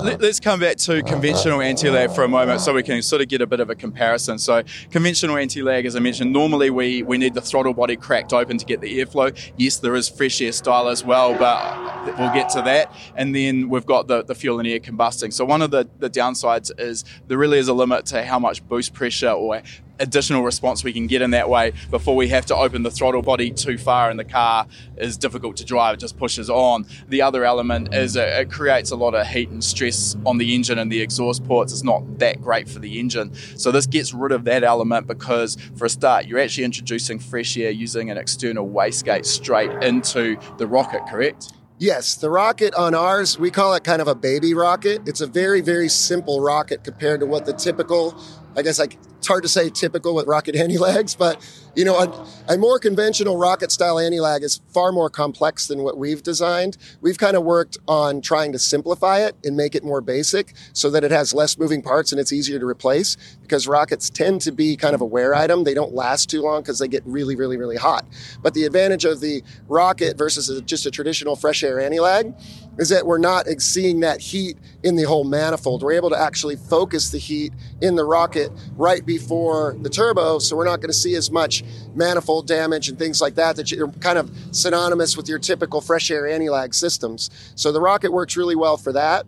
Let's 0.00 0.38
come 0.38 0.60
back 0.60 0.76
to 0.76 1.02
conventional 1.02 1.60
anti-lag 1.60 2.12
for 2.12 2.22
a 2.22 2.28
moment 2.28 2.60
so 2.60 2.72
we 2.72 2.84
can 2.84 3.02
sort 3.02 3.20
of 3.20 3.26
get 3.26 3.40
a 3.40 3.48
bit 3.48 3.58
of 3.58 3.68
a 3.68 3.74
comparison. 3.74 4.38
So 4.38 4.62
conventional 4.90 5.36
anti-lag, 5.36 5.86
as 5.86 5.96
I 5.96 5.98
mentioned, 5.98 6.32
normally 6.32 6.70
we, 6.70 7.02
we 7.02 7.18
need 7.18 7.34
the 7.34 7.40
throttle 7.40 7.74
body 7.74 7.96
cracked 7.96 8.32
open 8.32 8.58
to 8.58 8.64
get 8.64 8.80
the 8.80 9.00
airflow. 9.00 9.36
Yes, 9.56 9.78
there 9.78 9.96
is 9.96 10.08
fresh 10.08 10.40
air 10.40 10.52
style 10.52 10.88
as 10.88 11.02
well, 11.02 11.36
but 11.36 12.16
we'll 12.16 12.32
get 12.32 12.48
to 12.50 12.62
that. 12.62 12.94
And 13.16 13.34
then 13.34 13.68
we've 13.68 13.86
got 13.86 14.06
the, 14.06 14.22
the 14.22 14.36
fuel 14.36 14.60
and 14.60 14.68
air 14.68 14.78
combusting. 14.78 15.32
So 15.32 15.44
one 15.44 15.62
of 15.62 15.72
the, 15.72 15.88
the 15.98 16.08
downsides 16.08 16.70
is 16.78 17.04
there 17.26 17.36
really 17.36 17.58
is 17.58 17.66
a 17.66 17.74
limit 17.74 18.06
to 18.06 18.24
how 18.24 18.38
much 18.38 18.66
boost 18.68 18.94
pressure 18.94 19.30
or 19.30 19.62
additional 20.00 20.42
response 20.42 20.84
we 20.84 20.92
can 20.92 21.06
get 21.06 21.22
in 21.22 21.30
that 21.30 21.48
way 21.48 21.72
before 21.90 22.16
we 22.16 22.28
have 22.28 22.46
to 22.46 22.56
open 22.56 22.82
the 22.82 22.90
throttle 22.90 23.22
body 23.22 23.50
too 23.50 23.78
far 23.78 24.10
and 24.10 24.18
the 24.18 24.24
car 24.24 24.66
is 24.96 25.16
difficult 25.16 25.56
to 25.56 25.64
drive 25.64 25.94
it 25.94 26.00
just 26.00 26.18
pushes 26.18 26.48
on. 26.50 26.86
The 27.08 27.22
other 27.22 27.44
element 27.44 27.94
is 27.94 28.16
it, 28.16 28.28
it, 28.28 28.50
creates 28.50 28.90
a 28.90 28.96
lot 28.96 29.14
of 29.14 29.26
heat 29.26 29.48
and 29.50 29.62
stress 29.62 30.16
on 30.24 30.38
the 30.38 30.54
engine 30.54 30.78
and 30.78 30.90
the 30.90 31.00
exhaust 31.00 31.44
ports. 31.44 31.72
It's 31.72 31.84
not 31.84 32.18
that 32.18 32.40
great 32.40 32.68
for 32.68 32.78
the 32.78 32.98
engine. 32.98 33.34
So 33.34 33.70
this 33.70 33.86
gets 33.86 34.12
rid 34.14 34.32
of 34.32 34.44
that 34.44 34.64
element 34.64 35.06
because 35.06 35.56
for 35.76 35.84
a 35.84 35.88
start 35.88 36.26
you're 36.26 36.38
actually 36.38 36.64
introducing 36.64 37.18
fresh 37.18 37.56
air 37.56 37.70
using 37.70 38.10
an 38.10 38.16
external 38.16 38.68
wastegate 38.68 39.26
straight 39.26 39.70
into 39.82 40.38
the 40.56 40.66
rocket 40.66 41.06
correct? 41.08 41.52
Yes, 41.80 42.16
the 42.16 42.28
rocket 42.28 42.74
on 42.74 42.92
ours, 42.92 43.38
we 43.38 43.52
call 43.52 43.72
it 43.74 43.84
kind 43.84 44.02
of 44.02 44.08
a 44.08 44.14
baby 44.14 44.52
rocket. 44.52 45.06
It's 45.06 45.20
a 45.20 45.28
very, 45.28 45.60
very 45.60 45.88
simple 45.88 46.40
rocket 46.40 46.82
compared 46.82 47.20
to 47.20 47.26
what 47.26 47.46
the 47.46 47.52
typical 47.52 48.20
I 48.56 48.62
guess 48.62 48.80
like 48.80 48.98
it's 49.18 49.26
hard 49.26 49.42
to 49.42 49.48
say 49.48 49.68
typical 49.70 50.14
with 50.14 50.26
rocket 50.26 50.54
handy 50.54 50.78
legs, 50.88 51.14
but 51.14 51.44
you 51.78 51.84
know, 51.84 51.96
a, 51.96 52.54
a, 52.54 52.58
more 52.58 52.80
conventional 52.80 53.36
rocket 53.36 53.70
style 53.70 54.00
anti-lag 54.00 54.42
is 54.42 54.60
far 54.74 54.90
more 54.90 55.08
complex 55.08 55.68
than 55.68 55.84
what 55.84 55.96
we've 55.96 56.24
designed. 56.24 56.76
We've 57.00 57.18
kind 57.18 57.36
of 57.36 57.44
worked 57.44 57.78
on 57.86 58.20
trying 58.20 58.50
to 58.50 58.58
simplify 58.58 59.20
it 59.20 59.36
and 59.44 59.56
make 59.56 59.76
it 59.76 59.84
more 59.84 60.00
basic 60.00 60.54
so 60.72 60.90
that 60.90 61.04
it 61.04 61.12
has 61.12 61.32
less 61.32 61.56
moving 61.56 61.80
parts 61.80 62.10
and 62.10 62.20
it's 62.20 62.32
easier 62.32 62.58
to 62.58 62.66
replace 62.66 63.16
because 63.42 63.68
rockets 63.68 64.10
tend 64.10 64.40
to 64.40 64.50
be 64.50 64.76
kind 64.76 64.96
of 64.96 65.00
a 65.00 65.04
wear 65.04 65.36
item. 65.36 65.62
They 65.62 65.72
don't 65.72 65.94
last 65.94 66.28
too 66.28 66.42
long 66.42 66.62
because 66.62 66.80
they 66.80 66.88
get 66.88 67.04
really, 67.06 67.36
really, 67.36 67.56
really 67.56 67.76
hot. 67.76 68.04
But 68.42 68.54
the 68.54 68.64
advantage 68.64 69.04
of 69.04 69.20
the 69.20 69.44
rocket 69.68 70.18
versus 70.18 70.48
a, 70.48 70.60
just 70.60 70.84
a 70.84 70.90
traditional 70.90 71.36
fresh 71.36 71.62
air 71.62 71.78
anti-lag 71.78 72.34
is 72.78 72.88
that 72.88 73.06
we're 73.06 73.18
not 73.18 73.46
seeing 73.60 74.00
that 74.00 74.20
heat 74.20 74.56
in 74.82 74.96
the 74.96 75.02
whole 75.02 75.24
manifold. 75.24 75.82
We're 75.82 75.92
able 75.92 76.10
to 76.10 76.18
actually 76.18 76.56
focus 76.56 77.10
the 77.10 77.18
heat 77.18 77.52
in 77.82 77.96
the 77.96 78.04
rocket 78.04 78.50
right 78.76 79.04
before 79.04 79.76
the 79.80 79.90
turbo, 79.90 80.38
so 80.38 80.56
we're 80.56 80.64
not 80.64 80.80
going 80.80 80.90
to 80.90 80.96
see 80.96 81.14
as 81.16 81.30
much 81.30 81.64
manifold 81.94 82.46
damage 82.46 82.88
and 82.88 82.98
things 82.98 83.20
like 83.20 83.34
that 83.36 83.56
that 83.56 83.70
you're 83.70 83.90
kind 83.92 84.18
of 84.18 84.30
synonymous 84.52 85.16
with 85.16 85.28
your 85.28 85.38
typical 85.38 85.80
fresh 85.80 86.10
air 86.10 86.26
anti-lag 86.26 86.74
systems. 86.74 87.30
So 87.54 87.72
the 87.72 87.80
rocket 87.80 88.12
works 88.12 88.36
really 88.36 88.56
well 88.56 88.76
for 88.76 88.92
that. 88.92 89.26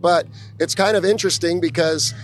But 0.00 0.26
it's 0.58 0.74
kind 0.74 0.96
of 0.96 1.04
interesting 1.04 1.60
because 1.60 2.14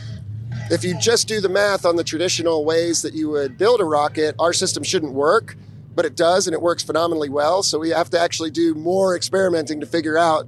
if 0.71 0.83
you 0.83 0.99
just 0.99 1.29
do 1.29 1.41
the 1.41 1.49
math 1.49 1.85
on 1.85 1.97
the 1.97 2.05
traditional 2.05 2.65
ways 2.65 3.03
that 3.03 3.13
you 3.15 3.29
would 3.31 3.59
build 3.59 3.81
a 3.81 3.85
rocket, 3.85 4.35
our 4.39 4.53
system 4.53 4.83
shouldn't 4.83 5.13
work 5.13 5.57
but 5.97 6.05
it 6.05 6.15
does 6.15 6.47
and 6.47 6.55
it 6.55 6.63
works 6.63 6.85
phenomenally 6.85 7.31
well. 7.31 7.63
So 7.65 7.79
we 7.79 7.89
have 7.89 8.11
to 8.11 8.21
actually 8.21 8.51
do 8.51 8.75
more 8.75 9.17
experimenting 9.17 9.81
to 9.81 9.87
figure 9.87 10.17
out. 10.17 10.47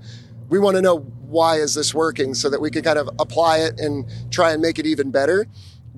We 0.50 0.58
want 0.58 0.76
to 0.76 0.82
know 0.82 0.98
why 0.98 1.56
is 1.56 1.74
this 1.74 1.94
working 1.94 2.34
so 2.34 2.48
that 2.50 2.60
we 2.60 2.70
can 2.70 2.82
kind 2.82 2.98
of 2.98 3.08
apply 3.18 3.58
it 3.58 3.80
and 3.80 4.06
try 4.30 4.52
and 4.52 4.62
make 4.62 4.78
it 4.78 4.86
even 4.86 5.10
better. 5.10 5.46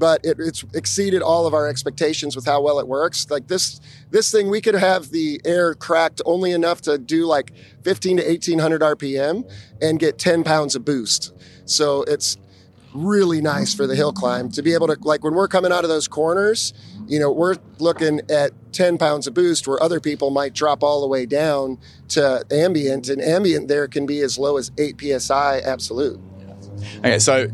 But 0.01 0.25
it, 0.25 0.39
it's 0.41 0.65
exceeded 0.75 1.21
all 1.21 1.47
of 1.47 1.53
our 1.53 1.69
expectations 1.69 2.35
with 2.35 2.47
how 2.47 2.63
well 2.63 2.81
it 2.81 2.89
works. 2.89 3.31
Like 3.31 3.49
this, 3.49 3.81
this 4.11 4.33
thing, 4.33 4.49
we 4.49 4.63
could 4.63 4.75
have 4.75 5.11
the 5.11 5.41
air 5.45 5.75
cracked 5.75 6.23
only 6.25 6.53
enough 6.53 6.81
to 6.83 6.97
do 6.97 7.27
like 7.27 7.53
15 7.85 8.17
to 8.17 8.27
1800 8.27 8.81
RPM 8.81 9.49
and 9.81 10.01
get 10.01 10.19
10 10.19 10.43
pounds 10.43 10.75
of 10.75 10.87
boost. 10.87 11.35
So 11.67 12.03
it's 12.05 12.39
really 12.95 13.41
nice 13.41 13.75
for 13.75 13.87
the 13.87 13.95
hill 13.95 14.13
climb 14.13 14.51
to 14.51 14.63
be 14.63 14.75
able 14.75 14.89
to 14.89 14.97
like 15.03 15.23
when 15.23 15.35
we're 15.35 15.47
coming 15.47 15.71
out 15.71 15.85
of 15.85 15.91
those 15.91 16.09
corners 16.09 16.75
you 17.07 17.21
know 17.21 17.31
we're 17.31 17.55
looking 17.79 18.21
at 18.29 18.51
10 18.73 18.99
pounds 18.99 19.29
of 19.29 19.35
boost 19.35 19.69
where 19.69 19.81
other 19.81 20.01
people 20.01 20.31
might 20.31 20.55
drop 20.55 20.83
all 20.83 21.01
the 21.01 21.07
way 21.07 21.25
down 21.25 21.79
to 22.09 22.45
ambient 22.51 23.09
and 23.09 23.23
ambient 23.23 23.69
there 23.69 23.87
can 23.87 24.07
be 24.07 24.21
as 24.23 24.39
low 24.39 24.57
as 24.57 24.73
8 24.77 25.21
psi 25.21 25.61
absolute 25.61 26.21
okay 26.99 27.21
so 27.21 27.49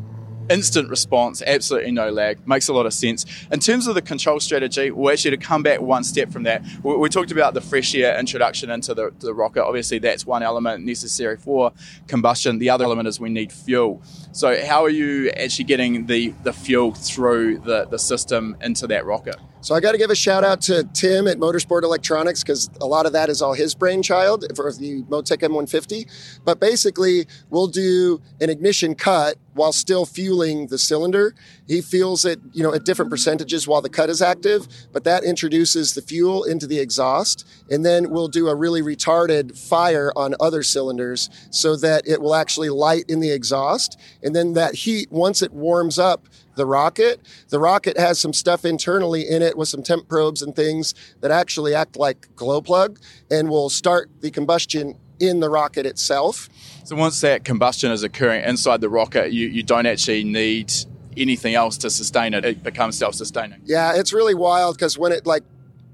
instant 0.51 0.89
response, 0.89 1.43
absolutely 1.47 1.93
no 1.93 2.11
lag, 2.11 2.47
makes 2.47 2.69
a 2.69 2.73
lot 2.73 2.87
of 2.87 2.95
sense. 2.95 3.25
In 3.51 3.61
terms 3.61 3.87
of 3.87 3.95
the 3.95 4.03
control 4.03 4.41
strategy, 4.41 4.91
well, 4.91 5.13
actually, 5.13 5.33
to 5.33 5.37
come 5.37 5.63
back 5.63 5.81
one 5.81 6.05
step 6.05 6.31
from 6.31 6.45
that, 6.45 6.65
we, 6.83 6.97
we 6.97 7.09
talked 7.09 7.31
about 7.31 7.55
the 7.55 7.61
fresh 7.61 7.95
air 7.95 8.19
introduction 8.19 8.71
into 8.71 8.95
the, 8.95 9.13
the, 9.21 9.35
rocket. 9.35 9.65
Obviously, 9.65 9.99
that's 9.99 10.27
one 10.27 10.43
element 10.43 10.85
necessary 10.85 11.37
for 11.37 11.73
combustion. 12.07 12.59
The 12.59 12.71
other 12.71 12.85
element 12.85 13.09
is 13.09 13.21
we 13.21 13.29
need 13.29 13.53
fuel. 13.53 14.03
So, 14.33 14.65
how 14.65 14.85
are 14.85 14.91
you 14.91 15.31
actually 15.31 15.65
getting 15.65 16.07
the, 16.07 16.35
the 16.43 16.53
fuel 16.53 16.93
through 16.93 17.59
the, 17.59 17.87
the 17.87 17.99
system 17.99 18.57
into 18.61 18.87
that 18.89 19.05
rocket? 19.05 19.37
So 19.67 19.75
I 19.75 19.81
got 19.81 19.93
to 19.93 19.99
give 19.99 20.11
a 20.11 20.15
shout 20.15 20.45
out 20.45 20.61
to 20.63 20.85
Tim 20.93 21.27
at 21.27 21.39
Motorsport 21.39 21.83
Electronics 21.83 22.45
because 22.45 22.71
a 22.81 22.87
lot 22.87 23.05
of 23.05 23.13
that 23.15 23.29
is 23.29 23.43
all 23.43 23.53
his 23.53 23.75
brainchild 23.75 24.45
for 24.55 24.73
the 24.73 25.03
Motec 25.05 25.39
M150. 25.39 26.41
But 26.45 26.61
basically, 26.61 27.27
we'll 27.51 27.67
do 27.67 28.21
an 28.41 28.49
ignition 28.49 28.95
cut 28.95 29.39
while 29.57 29.73
still 29.73 30.07
fueling 30.07 30.69
the 30.69 30.79
cylinder. 30.79 31.35
He 31.67 31.81
fuels 31.81 32.25
it, 32.25 32.41
you 32.53 32.63
know, 32.63 32.75
at 32.75 32.85
different 32.85 33.11
percentages 33.11 33.67
while 33.67 33.83
the 33.83 33.89
cut 33.89 34.11
is 34.11 34.23
active, 34.23 34.69
but 34.93 35.05
that 35.05 35.25
introduces 35.25 35.95
the 35.95 36.03
fuel 36.03 36.45
into 36.45 36.67
the 36.67 36.79
exhaust. 36.79 37.47
And 37.71 37.85
then 37.85 38.11
we'll 38.11 38.29
do 38.29 38.49
a 38.49 38.55
really 38.55 38.83
retarded 38.83 39.59
fire 39.59 40.13
on 40.15 40.35
other 40.39 40.63
cylinders 40.63 41.31
so 41.51 41.77
that 41.77 42.07
it 42.07 42.21
will 42.21 42.35
actually 42.35 42.69
light 42.69 43.05
in 43.09 43.21
the 43.21 43.31
exhaust. 43.31 43.99
And 44.23 44.37
then 44.37 44.53
that 44.53 44.75
heat, 44.75 45.11
once 45.11 45.43
it 45.43 45.53
warms 45.53 45.99
up, 45.99 46.29
the 46.57 46.67
rocket. 46.67 47.21
The 47.51 47.61
rocket 47.61 47.99
has 47.99 48.19
some 48.19 48.33
stuff 48.33 48.65
internally 48.65 49.29
in 49.29 49.43
it 49.43 49.57
with 49.57 49.69
some 49.69 49.83
temp 49.83 50.09
probes 50.09 50.43
and 50.43 50.57
things 50.57 50.95
that 51.21 51.31
actually 51.31 51.75
act 51.75 51.97
like 51.97 52.35
glow 52.35 52.61
plug 52.61 52.99
and 53.31 53.49
will 53.49 53.69
start 53.69 54.11
the 54.21 54.31
combustion 54.31 54.97
in 55.21 55.41
the 55.41 55.49
rocket 55.49 55.87
itself. 55.87 56.49
So 56.85 56.97
once 56.97 57.21
that 57.21 57.45
combustion 57.45 57.91
is 57.91 58.03
occurring 58.03 58.45
inside 58.45 58.81
the 58.81 58.89
rocket, 58.89 59.33
you, 59.33 59.49
you 59.49 59.63
don't 59.63 59.87
actually 59.87 60.25
need 60.25 60.73
anything 61.17 61.55
else 61.55 61.79
to 61.79 61.91
sustain 61.91 62.35
it. 62.35 62.45
It 62.45 62.63
becomes 62.63 62.99
self-sustaining. 62.99 63.63
Yeah, 63.65 63.95
it's 63.97 64.13
really 64.13 64.35
wild 64.35 64.77
because 64.77 64.99
when 64.99 65.13
it 65.13 65.27
like 65.27 65.43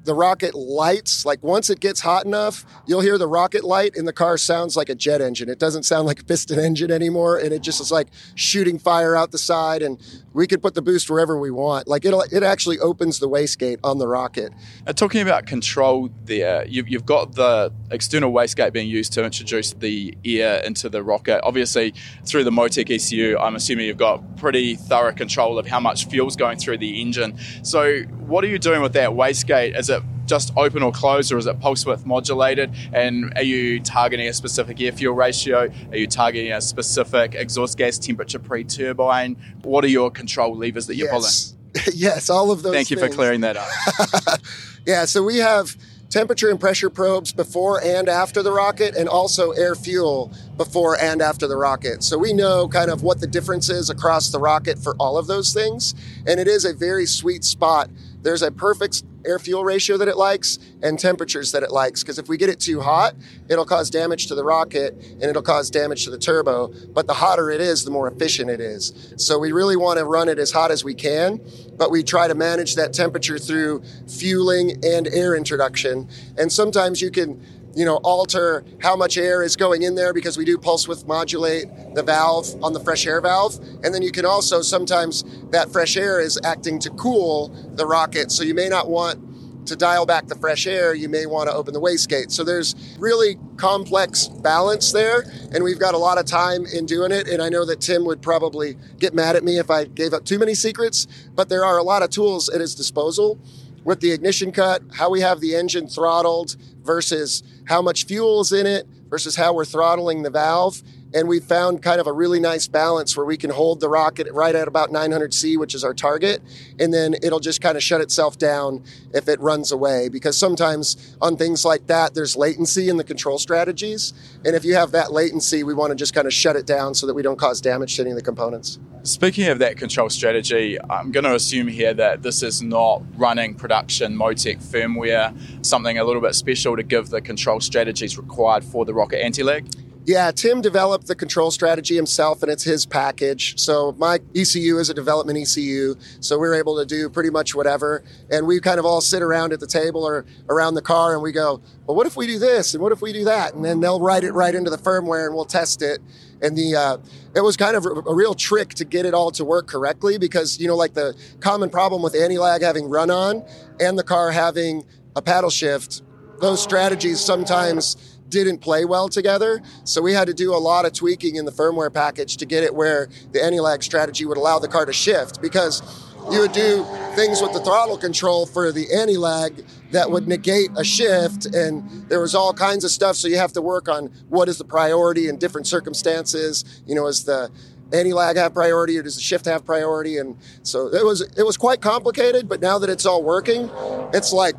the 0.04 0.14
rocket 0.14 0.54
lights. 0.54 1.24
Like 1.24 1.42
once 1.42 1.70
it 1.70 1.80
gets 1.80 2.00
hot 2.00 2.24
enough, 2.24 2.64
you'll 2.86 3.00
hear 3.00 3.18
the 3.18 3.28
rocket 3.28 3.64
light 3.64 3.96
and 3.96 4.06
the 4.06 4.12
car 4.12 4.36
sounds 4.36 4.76
like 4.76 4.88
a 4.88 4.94
jet 4.94 5.20
engine. 5.20 5.48
It 5.48 5.58
doesn't 5.58 5.84
sound 5.84 6.06
like 6.06 6.20
a 6.20 6.24
piston 6.24 6.58
engine 6.58 6.90
anymore. 6.90 7.38
And 7.38 7.52
it 7.52 7.62
just 7.62 7.80
is 7.80 7.92
like 7.92 8.08
shooting 8.34 8.78
fire 8.78 9.16
out 9.16 9.30
the 9.30 9.38
side. 9.38 9.82
And 9.82 10.00
we 10.34 10.46
could 10.46 10.62
put 10.62 10.74
the 10.74 10.82
boost 10.82 11.10
wherever 11.10 11.38
we 11.38 11.50
want. 11.50 11.88
Like 11.88 12.04
it'll, 12.04 12.22
it 12.22 12.42
actually 12.42 12.78
opens 12.78 13.18
the 13.18 13.28
wastegate 13.28 13.78
on 13.84 13.98
the 13.98 14.08
rocket. 14.08 14.52
Uh, 14.86 14.92
talking 14.92 15.20
about 15.20 15.46
control 15.46 16.10
there, 16.24 16.66
you've, 16.66 16.88
you've 16.88 17.06
got 17.06 17.34
the 17.34 17.72
external 17.90 18.32
wastegate 18.32 18.72
being 18.72 18.88
used 18.88 19.12
to 19.14 19.24
introduce 19.24 19.72
the 19.72 20.16
air 20.24 20.62
into 20.64 20.88
the 20.88 21.02
rocket. 21.02 21.42
Obviously, 21.42 21.94
through 22.24 22.44
the 22.44 22.50
Motec 22.50 22.90
ECU, 22.90 23.38
I'm 23.38 23.56
assuming 23.56 23.86
you've 23.86 23.96
got 23.96 24.36
pretty 24.36 24.76
thorough 24.76 25.12
control 25.12 25.58
of 25.58 25.66
how 25.66 25.80
much 25.80 26.06
fuel's 26.06 26.36
going 26.36 26.58
through 26.58 26.78
the 26.78 27.00
engine. 27.00 27.38
So 27.62 28.02
what 28.02 28.44
are 28.44 28.48
you 28.48 28.58
doing 28.58 28.82
with 28.82 28.94
that 28.94 29.10
wastegate? 29.10 29.78
Is 29.78 29.90
it 29.90 30.02
just 30.26 30.52
open 30.56 30.82
or 30.82 30.92
closed, 30.92 31.32
or 31.32 31.38
is 31.38 31.46
it 31.46 31.58
pulse 31.60 31.84
width 31.84 32.06
modulated? 32.06 32.72
And 32.92 33.32
are 33.36 33.42
you 33.42 33.80
targeting 33.80 34.28
a 34.28 34.32
specific 34.32 34.80
air 34.80 34.92
fuel 34.92 35.14
ratio? 35.14 35.70
Are 35.90 35.96
you 35.96 36.06
targeting 36.06 36.52
a 36.52 36.60
specific 36.60 37.34
exhaust 37.34 37.78
gas 37.78 37.98
temperature 37.98 38.38
pre 38.38 38.64
turbine? 38.64 39.36
What 39.62 39.84
are 39.84 39.88
your 39.88 40.10
control 40.10 40.56
levers 40.56 40.86
that 40.86 40.96
you're 40.96 41.12
yes. 41.12 41.54
pulling? 41.74 41.86
yes, 41.94 42.30
all 42.30 42.50
of 42.50 42.62
those. 42.62 42.74
Thank 42.74 42.90
you 42.90 42.98
things. 42.98 43.14
for 43.14 43.16
clearing 43.16 43.40
that 43.42 43.56
up. 43.56 44.40
yeah, 44.86 45.04
so 45.04 45.22
we 45.22 45.38
have 45.38 45.76
temperature 46.12 46.50
and 46.50 46.60
pressure 46.60 46.90
probes 46.90 47.32
before 47.32 47.82
and 47.82 48.06
after 48.06 48.42
the 48.42 48.52
rocket, 48.52 48.94
and 48.94 49.08
also 49.08 49.52
air 49.52 49.74
fuel 49.74 50.30
before 50.58 51.00
and 51.00 51.22
after 51.22 51.46
the 51.46 51.56
rocket. 51.56 52.02
So 52.02 52.18
we 52.18 52.34
know 52.34 52.68
kind 52.68 52.90
of 52.90 53.02
what 53.02 53.20
the 53.20 53.26
difference 53.26 53.70
is 53.70 53.88
across 53.88 54.28
the 54.28 54.38
rocket 54.38 54.78
for 54.78 54.94
all 55.00 55.16
of 55.16 55.26
those 55.26 55.54
things. 55.54 55.94
And 56.26 56.38
it 56.38 56.46
is 56.46 56.66
a 56.66 56.74
very 56.74 57.06
sweet 57.06 57.44
spot. 57.44 57.88
There's 58.22 58.42
a 58.42 58.50
perfect 58.50 59.02
air 59.24 59.38
fuel 59.38 59.64
ratio 59.64 59.96
that 59.96 60.08
it 60.08 60.16
likes 60.16 60.58
and 60.82 60.98
temperatures 60.98 61.52
that 61.52 61.62
it 61.62 61.70
likes. 61.70 62.02
Because 62.02 62.18
if 62.18 62.28
we 62.28 62.36
get 62.36 62.48
it 62.48 62.60
too 62.60 62.80
hot, 62.80 63.14
it'll 63.48 63.64
cause 63.64 63.90
damage 63.90 64.26
to 64.28 64.34
the 64.34 64.44
rocket 64.44 64.94
and 64.94 65.22
it'll 65.22 65.42
cause 65.42 65.70
damage 65.70 66.04
to 66.04 66.10
the 66.10 66.18
turbo. 66.18 66.72
But 66.88 67.06
the 67.06 67.14
hotter 67.14 67.50
it 67.50 67.60
is, 67.60 67.84
the 67.84 67.90
more 67.90 68.08
efficient 68.08 68.50
it 68.50 68.60
is. 68.60 69.14
So 69.16 69.38
we 69.38 69.52
really 69.52 69.76
want 69.76 69.98
to 69.98 70.04
run 70.04 70.28
it 70.28 70.38
as 70.38 70.50
hot 70.50 70.70
as 70.70 70.84
we 70.84 70.94
can, 70.94 71.40
but 71.76 71.90
we 71.90 72.02
try 72.02 72.28
to 72.28 72.34
manage 72.34 72.74
that 72.76 72.92
temperature 72.92 73.38
through 73.38 73.82
fueling 74.08 74.84
and 74.84 75.06
air 75.08 75.36
introduction. 75.36 76.08
And 76.38 76.50
sometimes 76.50 77.00
you 77.00 77.10
can 77.10 77.40
you 77.74 77.84
know, 77.84 77.96
alter 77.96 78.64
how 78.80 78.96
much 78.96 79.16
air 79.16 79.42
is 79.42 79.56
going 79.56 79.82
in 79.82 79.94
there 79.94 80.12
because 80.12 80.36
we 80.36 80.44
do 80.44 80.58
pulse 80.58 80.86
width 80.86 81.06
modulate 81.06 81.66
the 81.94 82.02
valve 82.02 82.46
on 82.62 82.72
the 82.72 82.80
fresh 82.80 83.06
air 83.06 83.20
valve. 83.20 83.56
And 83.82 83.94
then 83.94 84.02
you 84.02 84.12
can 84.12 84.24
also 84.24 84.62
sometimes 84.62 85.24
that 85.50 85.70
fresh 85.70 85.96
air 85.96 86.20
is 86.20 86.38
acting 86.44 86.78
to 86.80 86.90
cool 86.90 87.48
the 87.74 87.86
rocket. 87.86 88.30
So 88.30 88.42
you 88.42 88.54
may 88.54 88.68
not 88.68 88.88
want 88.88 89.32
to 89.66 89.76
dial 89.76 90.06
back 90.06 90.26
the 90.26 90.34
fresh 90.34 90.66
air, 90.66 90.94
you 90.94 91.08
may 91.08 91.26
want 91.26 91.48
to 91.48 91.54
open 91.54 91.72
the 91.72 91.80
wastegate. 91.80 92.30
So 92.32 92.44
there's 92.44 92.74
really 92.98 93.38
complex 93.56 94.26
balance 94.26 94.92
there, 94.92 95.24
and 95.52 95.62
we've 95.62 95.78
got 95.78 95.94
a 95.94 95.98
lot 95.98 96.18
of 96.18 96.26
time 96.26 96.66
in 96.66 96.86
doing 96.86 97.12
it. 97.12 97.28
And 97.28 97.40
I 97.40 97.48
know 97.48 97.64
that 97.66 97.80
Tim 97.80 98.04
would 98.04 98.22
probably 98.22 98.76
get 98.98 99.14
mad 99.14 99.36
at 99.36 99.44
me 99.44 99.58
if 99.58 99.70
I 99.70 99.84
gave 99.84 100.12
up 100.12 100.24
too 100.24 100.38
many 100.38 100.54
secrets, 100.54 101.06
but 101.34 101.48
there 101.48 101.64
are 101.64 101.78
a 101.78 101.82
lot 101.82 102.02
of 102.02 102.10
tools 102.10 102.48
at 102.48 102.60
his 102.60 102.74
disposal 102.74 103.38
with 103.84 104.00
the 104.00 104.12
ignition 104.12 104.52
cut, 104.52 104.82
how 104.94 105.10
we 105.10 105.20
have 105.20 105.40
the 105.40 105.54
engine 105.54 105.88
throttled 105.88 106.56
versus 106.82 107.42
how 107.66 107.82
much 107.82 108.06
fuel 108.06 108.40
is 108.40 108.52
in 108.52 108.66
it 108.66 108.86
versus 109.08 109.36
how 109.36 109.52
we're 109.52 109.64
throttling 109.64 110.22
the 110.22 110.30
valve. 110.30 110.82
And 111.14 111.28
we 111.28 111.40
found 111.40 111.82
kind 111.82 112.00
of 112.00 112.06
a 112.06 112.12
really 112.12 112.40
nice 112.40 112.66
balance 112.66 113.14
where 113.14 113.26
we 113.26 113.36
can 113.36 113.50
hold 113.50 113.80
the 113.80 113.88
rocket 113.88 114.28
right 114.32 114.54
at 114.54 114.66
about 114.66 114.90
900 114.90 115.34
C, 115.34 115.58
which 115.58 115.74
is 115.74 115.84
our 115.84 115.92
target, 115.92 116.40
and 116.80 116.94
then 116.94 117.14
it'll 117.22 117.38
just 117.38 117.60
kind 117.60 117.76
of 117.76 117.82
shut 117.82 118.00
itself 118.00 118.38
down 118.38 118.82
if 119.12 119.28
it 119.28 119.38
runs 119.38 119.72
away. 119.72 120.08
Because 120.08 120.38
sometimes 120.38 121.14
on 121.20 121.36
things 121.36 121.66
like 121.66 121.86
that, 121.88 122.14
there's 122.14 122.34
latency 122.34 122.88
in 122.88 122.96
the 122.96 123.04
control 123.04 123.38
strategies. 123.38 124.14
And 124.46 124.56
if 124.56 124.64
you 124.64 124.74
have 124.74 124.92
that 124.92 125.12
latency, 125.12 125.64
we 125.64 125.74
want 125.74 125.90
to 125.90 125.96
just 125.96 126.14
kind 126.14 126.26
of 126.26 126.32
shut 126.32 126.56
it 126.56 126.64
down 126.64 126.94
so 126.94 127.06
that 127.06 127.14
we 127.14 127.22
don't 127.22 127.38
cause 127.38 127.60
damage 127.60 127.96
to 127.96 128.02
any 128.02 128.12
of 128.12 128.16
the 128.16 128.22
components. 128.22 128.78
Speaking 129.04 129.48
of 129.48 129.58
that 129.58 129.76
control 129.76 130.08
strategy, 130.08 130.78
I'm 130.88 131.10
going 131.10 131.24
to 131.24 131.34
assume 131.34 131.66
here 131.66 131.92
that 131.92 132.22
this 132.22 132.40
is 132.44 132.62
not 132.62 133.02
running 133.16 133.52
production 133.52 134.16
Motec 134.16 134.62
firmware, 134.62 135.66
something 135.66 135.98
a 135.98 136.04
little 136.04 136.22
bit 136.22 136.36
special 136.36 136.76
to 136.76 136.84
give 136.84 137.08
the 137.08 137.20
control 137.20 137.58
strategies 137.58 138.16
required 138.16 138.62
for 138.62 138.84
the 138.84 138.94
rocket 138.94 139.20
anti-lag. 139.20 139.66
Yeah, 140.04 140.30
Tim 140.30 140.60
developed 140.60 141.08
the 141.08 141.16
control 141.16 141.50
strategy 141.50 141.96
himself, 141.96 142.44
and 142.44 142.50
it's 142.50 142.62
his 142.62 142.86
package. 142.86 143.58
So 143.58 143.94
my 143.98 144.20
ECU 144.36 144.78
is 144.78 144.88
a 144.88 144.94
development 144.94 145.36
ECU, 145.38 145.96
so 146.20 146.38
we're 146.38 146.54
able 146.54 146.76
to 146.76 146.86
do 146.86 147.08
pretty 147.08 147.30
much 147.30 147.56
whatever. 147.56 148.04
And 148.30 148.46
we 148.46 148.60
kind 148.60 148.78
of 148.78 148.84
all 148.84 149.00
sit 149.00 149.22
around 149.22 149.52
at 149.52 149.58
the 149.58 149.66
table 149.66 150.04
or 150.04 150.26
around 150.48 150.74
the 150.74 150.82
car, 150.82 151.14
and 151.14 151.22
we 151.22 151.30
go, 151.32 151.60
"Well, 151.86 151.96
what 151.96 152.06
if 152.06 152.16
we 152.16 152.26
do 152.28 152.38
this? 152.38 152.74
And 152.74 152.82
what 152.82 152.92
if 152.92 153.00
we 153.00 153.12
do 153.12 153.24
that?" 153.24 153.54
And 153.54 153.64
then 153.64 153.80
they'll 153.80 154.00
write 154.00 154.24
it 154.24 154.32
right 154.32 154.54
into 154.54 154.70
the 154.70 154.78
firmware, 154.78 155.26
and 155.26 155.34
we'll 155.36 155.44
test 155.44 155.82
it. 155.82 156.00
And 156.42 156.56
the 156.56 156.74
uh, 156.74 156.98
it 157.34 157.40
was 157.40 157.56
kind 157.56 157.76
of 157.76 157.86
a, 157.86 158.14
real 158.14 158.34
trick 158.34 158.70
to 158.74 158.84
get 158.84 159.06
it 159.06 159.14
all 159.14 159.30
to 159.32 159.44
work 159.44 159.68
correctly 159.68 160.18
because 160.18 160.60
you 160.60 160.66
know, 160.66 160.76
like 160.76 160.94
the 160.94 161.16
common 161.40 161.70
problem 161.70 162.02
with 162.02 162.14
anti-lag 162.14 162.62
having 162.62 162.90
run 162.90 163.10
on 163.10 163.44
and 163.80 163.98
the 163.98 164.02
car 164.02 164.30
having 164.32 164.84
a 165.14 165.22
paddle 165.22 165.50
shift, 165.50 166.02
those 166.40 166.62
strategies 166.62 167.20
sometimes 167.20 168.18
didn't 168.28 168.58
play 168.58 168.84
well 168.84 169.08
together. 169.08 169.62
So 169.84 170.02
we 170.02 170.12
had 170.14 170.26
to 170.26 170.34
do 170.34 170.54
a 170.54 170.56
lot 170.56 170.84
of 170.86 170.92
tweaking 170.92 171.36
in 171.36 171.44
the 171.44 171.52
firmware 171.52 171.92
package 171.92 172.38
to 172.38 172.46
get 172.46 172.64
it 172.64 172.74
where 172.74 173.08
the 173.32 173.44
anti-lag 173.44 173.82
strategy 173.82 174.24
would 174.24 174.38
allow 174.38 174.58
the 174.58 174.68
car 174.68 174.86
to 174.86 174.92
shift 174.92 175.40
because 175.40 175.82
you 176.30 176.40
would 176.40 176.52
do 176.52 176.84
things 177.14 177.42
with 177.42 177.52
the 177.52 177.60
throttle 177.60 177.98
control 177.98 178.46
for 178.46 178.72
the 178.72 178.92
anti-lag 178.92 179.64
that 179.92 180.10
would 180.10 180.26
negate 180.26 180.70
a 180.76 180.84
shift 180.84 181.46
and 181.46 182.08
there 182.08 182.20
was 182.20 182.34
all 182.34 182.52
kinds 182.52 182.84
of 182.84 182.90
stuff 182.90 183.16
so 183.16 183.28
you 183.28 183.36
have 183.36 183.52
to 183.52 183.62
work 183.62 183.88
on 183.88 184.06
what 184.28 184.48
is 184.48 184.58
the 184.58 184.64
priority 184.64 185.28
in 185.28 185.38
different 185.38 185.66
circumstances. 185.66 186.64
You 186.86 186.94
know 186.94 187.06
is 187.06 187.24
the 187.24 187.50
anti-lag 187.92 188.36
have 188.36 188.54
priority 188.54 188.98
or 188.98 189.02
does 189.02 189.16
the 189.16 189.20
shift 189.20 189.44
have 189.44 189.64
priority? 189.64 190.16
And 190.18 190.36
so 190.62 190.88
it 190.88 191.04
was 191.04 191.20
it 191.20 191.44
was 191.44 191.56
quite 191.56 191.80
complicated 191.80 192.48
but 192.48 192.60
now 192.60 192.78
that 192.78 192.90
it's 192.90 193.06
all 193.06 193.22
working 193.22 193.70
it's 194.12 194.32
like 194.32 194.56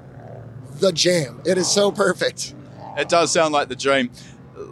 the 0.79 0.91
jam. 0.91 1.41
It 1.45 1.57
is 1.57 1.69
so 1.69 1.91
perfect. 1.91 2.55
It 2.95 3.09
does 3.09 3.31
sound 3.31 3.53
like 3.53 3.69
the 3.69 3.75
dream. 3.75 4.11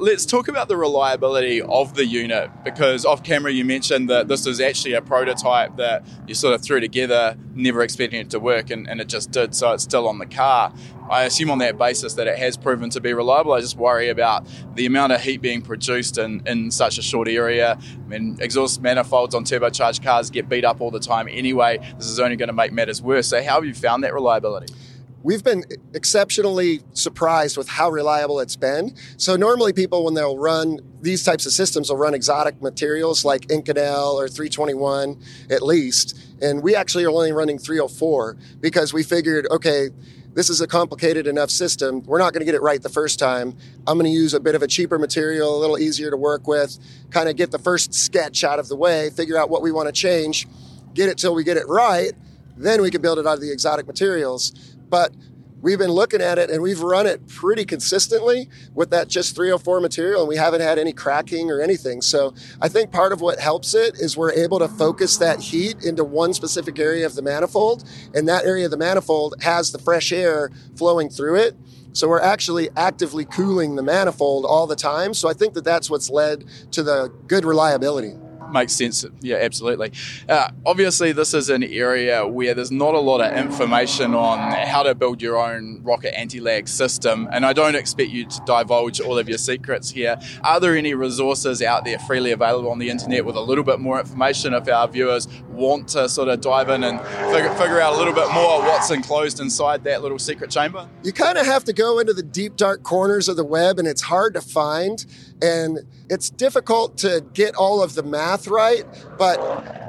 Let's 0.01 0.25
talk 0.25 0.47
about 0.47 0.67
the 0.67 0.77
reliability 0.77 1.61
of 1.61 1.93
the 1.93 2.03
unit 2.03 2.49
because 2.63 3.05
off 3.05 3.21
camera 3.21 3.51
you 3.51 3.63
mentioned 3.63 4.09
that 4.09 4.27
this 4.27 4.47
is 4.47 4.59
actually 4.59 4.93
a 4.93 5.01
prototype 5.03 5.77
that 5.77 6.03
you 6.25 6.33
sort 6.33 6.55
of 6.55 6.63
threw 6.63 6.79
together, 6.79 7.37
never 7.53 7.83
expecting 7.83 8.19
it 8.19 8.31
to 8.31 8.39
work, 8.39 8.71
and, 8.71 8.89
and 8.89 8.99
it 8.99 9.07
just 9.07 9.29
did, 9.29 9.53
so 9.53 9.73
it's 9.73 9.83
still 9.83 10.07
on 10.07 10.17
the 10.17 10.25
car. 10.25 10.73
I 11.07 11.25
assume 11.25 11.51
on 11.51 11.59
that 11.59 11.77
basis 11.77 12.15
that 12.15 12.25
it 12.25 12.39
has 12.39 12.57
proven 12.57 12.89
to 12.89 12.99
be 12.99 13.13
reliable. 13.13 13.53
I 13.53 13.61
just 13.61 13.77
worry 13.77 14.09
about 14.09 14.47
the 14.73 14.87
amount 14.87 15.13
of 15.13 15.21
heat 15.21 15.39
being 15.39 15.61
produced 15.61 16.17
in, 16.17 16.41
in 16.47 16.71
such 16.71 16.97
a 16.97 17.03
short 17.03 17.27
area. 17.27 17.77
I 17.79 18.07
mean, 18.07 18.37
exhaust 18.41 18.81
manifolds 18.81 19.35
on 19.35 19.43
turbocharged 19.43 20.01
cars 20.01 20.31
get 20.31 20.49
beat 20.49 20.65
up 20.65 20.81
all 20.81 20.89
the 20.89 20.99
time 20.99 21.27
anyway. 21.29 21.77
This 21.97 22.07
is 22.07 22.19
only 22.19 22.37
going 22.37 22.47
to 22.47 22.53
make 22.53 22.73
matters 22.73 23.03
worse. 23.03 23.27
So, 23.27 23.43
how 23.43 23.53
have 23.53 23.65
you 23.65 23.75
found 23.75 24.03
that 24.03 24.15
reliability? 24.15 24.73
We've 25.23 25.43
been 25.43 25.63
exceptionally 25.93 26.81
surprised 26.93 27.57
with 27.57 27.67
how 27.67 27.89
reliable 27.89 28.39
it's 28.39 28.55
been. 28.55 28.95
So 29.17 29.35
normally 29.35 29.73
people 29.73 30.05
when 30.05 30.13
they'll 30.13 30.37
run 30.37 30.79
these 31.01 31.23
types 31.23 31.45
of 31.45 31.51
systems 31.51 31.89
will 31.89 31.97
run 31.97 32.13
exotic 32.13 32.61
materials 32.61 33.25
like 33.25 33.47
Inconel 33.47 34.13
or 34.15 34.27
321 34.27 35.19
at 35.49 35.61
least. 35.61 36.17
And 36.41 36.63
we 36.63 36.75
actually 36.75 37.05
are 37.05 37.09
only 37.09 37.31
running 37.31 37.59
304 37.59 38.37
because 38.59 38.93
we 38.93 39.03
figured, 39.03 39.47
okay, 39.51 39.89
this 40.33 40.49
is 40.49 40.61
a 40.61 40.67
complicated 40.67 41.27
enough 41.27 41.49
system. 41.49 42.03
We're 42.03 42.19
not 42.19 42.33
going 42.33 42.39
to 42.39 42.45
get 42.45 42.55
it 42.55 42.61
right 42.61 42.81
the 42.81 42.89
first 42.89 43.19
time. 43.19 43.57
I'm 43.85 43.97
going 43.97 44.05
to 44.05 44.17
use 44.17 44.33
a 44.33 44.39
bit 44.39 44.55
of 44.55 44.63
a 44.63 44.67
cheaper 44.67 44.97
material, 44.97 45.55
a 45.55 45.59
little 45.59 45.77
easier 45.77 46.09
to 46.09 46.17
work 46.17 46.47
with, 46.47 46.77
kind 47.09 47.27
of 47.27 47.35
get 47.35 47.51
the 47.51 47.59
first 47.59 47.93
sketch 47.93 48.43
out 48.43 48.57
of 48.57 48.69
the 48.69 48.75
way, 48.75 49.09
figure 49.09 49.37
out 49.37 49.49
what 49.49 49.61
we 49.61 49.71
want 49.71 49.87
to 49.87 49.91
change, 49.91 50.47
get 50.93 51.09
it 51.09 51.17
till 51.17 51.35
we 51.35 51.43
get 51.43 51.57
it 51.57 51.67
right. 51.67 52.13
Then 52.55 52.81
we 52.81 52.91
can 52.91 53.01
build 53.01 53.19
it 53.19 53.27
out 53.27 53.35
of 53.35 53.41
the 53.41 53.51
exotic 53.51 53.87
materials. 53.87 54.70
But 54.91 55.15
we've 55.61 55.79
been 55.79 55.91
looking 55.91 56.21
at 56.21 56.37
it 56.37 56.49
and 56.49 56.61
we've 56.61 56.81
run 56.81 57.07
it 57.07 57.25
pretty 57.27 57.63
consistently 57.65 58.49
with 58.73 58.89
that 58.89 59.07
just 59.07 59.35
304 59.35 59.79
material 59.79 60.21
and 60.21 60.27
we 60.29 60.35
haven't 60.35 60.61
had 60.61 60.77
any 60.77 60.91
cracking 60.91 61.49
or 61.49 61.61
anything. 61.61 62.01
So 62.01 62.33
I 62.59 62.67
think 62.67 62.91
part 62.91 63.13
of 63.13 63.21
what 63.21 63.39
helps 63.39 63.73
it 63.73 63.95
is 63.95 64.17
we're 64.17 64.33
able 64.33 64.59
to 64.59 64.67
focus 64.67 65.17
that 65.17 65.39
heat 65.39 65.83
into 65.83 66.03
one 66.03 66.33
specific 66.33 66.77
area 66.77 67.05
of 67.05 67.15
the 67.15 67.21
manifold 67.21 67.87
and 68.13 68.27
that 68.27 68.43
area 68.45 68.65
of 68.65 68.71
the 68.71 68.77
manifold 68.77 69.35
has 69.41 69.71
the 69.71 69.79
fresh 69.79 70.11
air 70.11 70.51
flowing 70.75 71.09
through 71.09 71.35
it. 71.35 71.55
So 71.93 72.07
we're 72.07 72.21
actually 72.21 72.69
actively 72.75 73.25
cooling 73.25 73.75
the 73.75 73.83
manifold 73.83 74.45
all 74.45 74.65
the 74.65 74.75
time. 74.75 75.13
So 75.13 75.29
I 75.29 75.33
think 75.33 75.53
that 75.53 75.63
that's 75.63 75.89
what's 75.89 76.09
led 76.09 76.45
to 76.71 76.83
the 76.83 77.13
good 77.27 77.45
reliability 77.45 78.15
makes 78.51 78.73
sense. 78.73 79.05
Yeah, 79.21 79.37
absolutely. 79.37 79.91
Uh, 80.27 80.49
obviously, 80.65 81.11
this 81.11 81.33
is 81.33 81.49
an 81.49 81.63
area 81.63 82.27
where 82.27 82.53
there's 82.53 82.71
not 82.71 82.93
a 82.93 82.99
lot 82.99 83.21
of 83.21 83.35
information 83.35 84.13
on 84.13 84.51
how 84.67 84.83
to 84.83 84.95
build 84.95 85.21
your 85.21 85.37
own 85.37 85.81
rocket 85.83 86.17
anti-lag 86.17 86.67
system, 86.67 87.27
and 87.31 87.45
I 87.45 87.53
don't 87.53 87.75
expect 87.75 88.09
you 88.09 88.25
to 88.25 88.41
divulge 88.45 88.99
all 88.99 89.17
of 89.17 89.27
your 89.27 89.37
secrets 89.37 89.89
here. 89.89 90.17
Are 90.43 90.59
there 90.59 90.75
any 90.75 90.93
resources 90.93 91.61
out 91.61 91.85
there 91.85 91.99
freely 91.99 92.31
available 92.31 92.69
on 92.69 92.79
the 92.79 92.89
internet 92.89 93.25
with 93.25 93.35
a 93.35 93.41
little 93.41 93.63
bit 93.63 93.79
more 93.79 93.99
information 93.99 94.53
if 94.53 94.67
our 94.67 94.87
viewers 94.87 95.27
want 95.49 95.87
to 95.89 96.09
sort 96.09 96.27
of 96.29 96.41
dive 96.41 96.69
in 96.69 96.83
and 96.83 96.99
figure, 97.33 97.53
figure 97.55 97.79
out 97.79 97.93
a 97.93 97.97
little 97.97 98.13
bit 98.13 98.31
more 98.33 98.61
what's 98.61 98.91
enclosed 98.91 99.39
inside 99.39 99.83
that 99.83 100.01
little 100.01 100.19
secret 100.19 100.49
chamber? 100.49 100.87
You 101.03 101.13
kind 101.13 101.37
of 101.37 101.45
have 101.45 101.63
to 101.65 101.73
go 101.73 101.99
into 101.99 102.13
the 102.13 102.23
deep, 102.23 102.55
dark 102.55 102.83
corners 102.83 103.27
of 103.27 103.35
the 103.35 103.45
web, 103.45 103.79
and 103.79 103.87
it's 103.87 104.01
hard 104.01 104.33
to 104.33 104.41
find. 104.41 105.05
And 105.41 105.79
it's 106.09 106.29
difficult 106.29 106.97
to 106.99 107.25
get 107.33 107.55
all 107.55 107.81
of 107.81 107.95
the 107.95 108.03
math 108.03 108.47
right, 108.47 108.85
but 109.17 109.39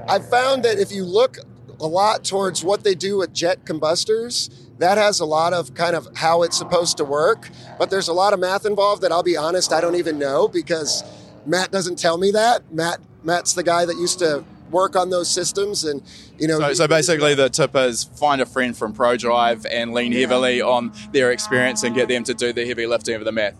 I 0.08 0.18
found 0.18 0.62
that 0.64 0.78
if 0.78 0.90
you 0.90 1.04
look 1.04 1.38
a 1.80 1.86
lot 1.86 2.24
towards 2.24 2.64
what 2.64 2.84
they 2.84 2.94
do 2.94 3.18
with 3.18 3.34
jet 3.34 3.64
combustors, 3.64 4.50
that 4.78 4.98
has 4.98 5.20
a 5.20 5.24
lot 5.24 5.52
of 5.52 5.74
kind 5.74 5.94
of 5.94 6.08
how 6.16 6.42
it's 6.42 6.56
supposed 6.56 6.96
to 6.96 7.04
work. 7.04 7.50
But 7.78 7.90
there's 7.90 8.08
a 8.08 8.12
lot 8.12 8.32
of 8.32 8.40
math 8.40 8.64
involved 8.64 9.02
that 9.02 9.12
I'll 9.12 9.22
be 9.22 9.36
honest, 9.36 9.72
I 9.72 9.80
don't 9.80 9.96
even 9.96 10.18
know 10.18 10.48
because 10.48 11.04
Matt 11.44 11.70
doesn't 11.70 11.98
tell 11.98 12.18
me 12.18 12.30
that. 12.30 12.72
Matt 12.72 12.98
Matt's 13.22 13.52
the 13.52 13.62
guy 13.62 13.84
that 13.84 13.96
used 13.96 14.18
to 14.20 14.44
work 14.70 14.96
on 14.96 15.10
those 15.10 15.30
systems 15.30 15.84
and 15.84 16.02
you 16.38 16.48
know 16.48 16.58
so, 16.58 16.72
so 16.72 16.88
basically 16.88 17.34
the 17.34 17.50
tip 17.50 17.76
is 17.76 18.04
find 18.04 18.40
a 18.40 18.46
friend 18.46 18.74
from 18.74 18.94
prodrive 18.94 19.66
and 19.70 19.92
lean 19.92 20.12
heavily 20.12 20.62
on 20.62 20.90
their 21.12 21.30
experience 21.30 21.82
and 21.82 21.94
get 21.94 22.08
them 22.08 22.24
to 22.24 22.32
do 22.32 22.54
the 22.54 22.66
heavy 22.66 22.86
lifting 22.86 23.14
of 23.14 23.24
the 23.26 23.32
math 23.32 23.54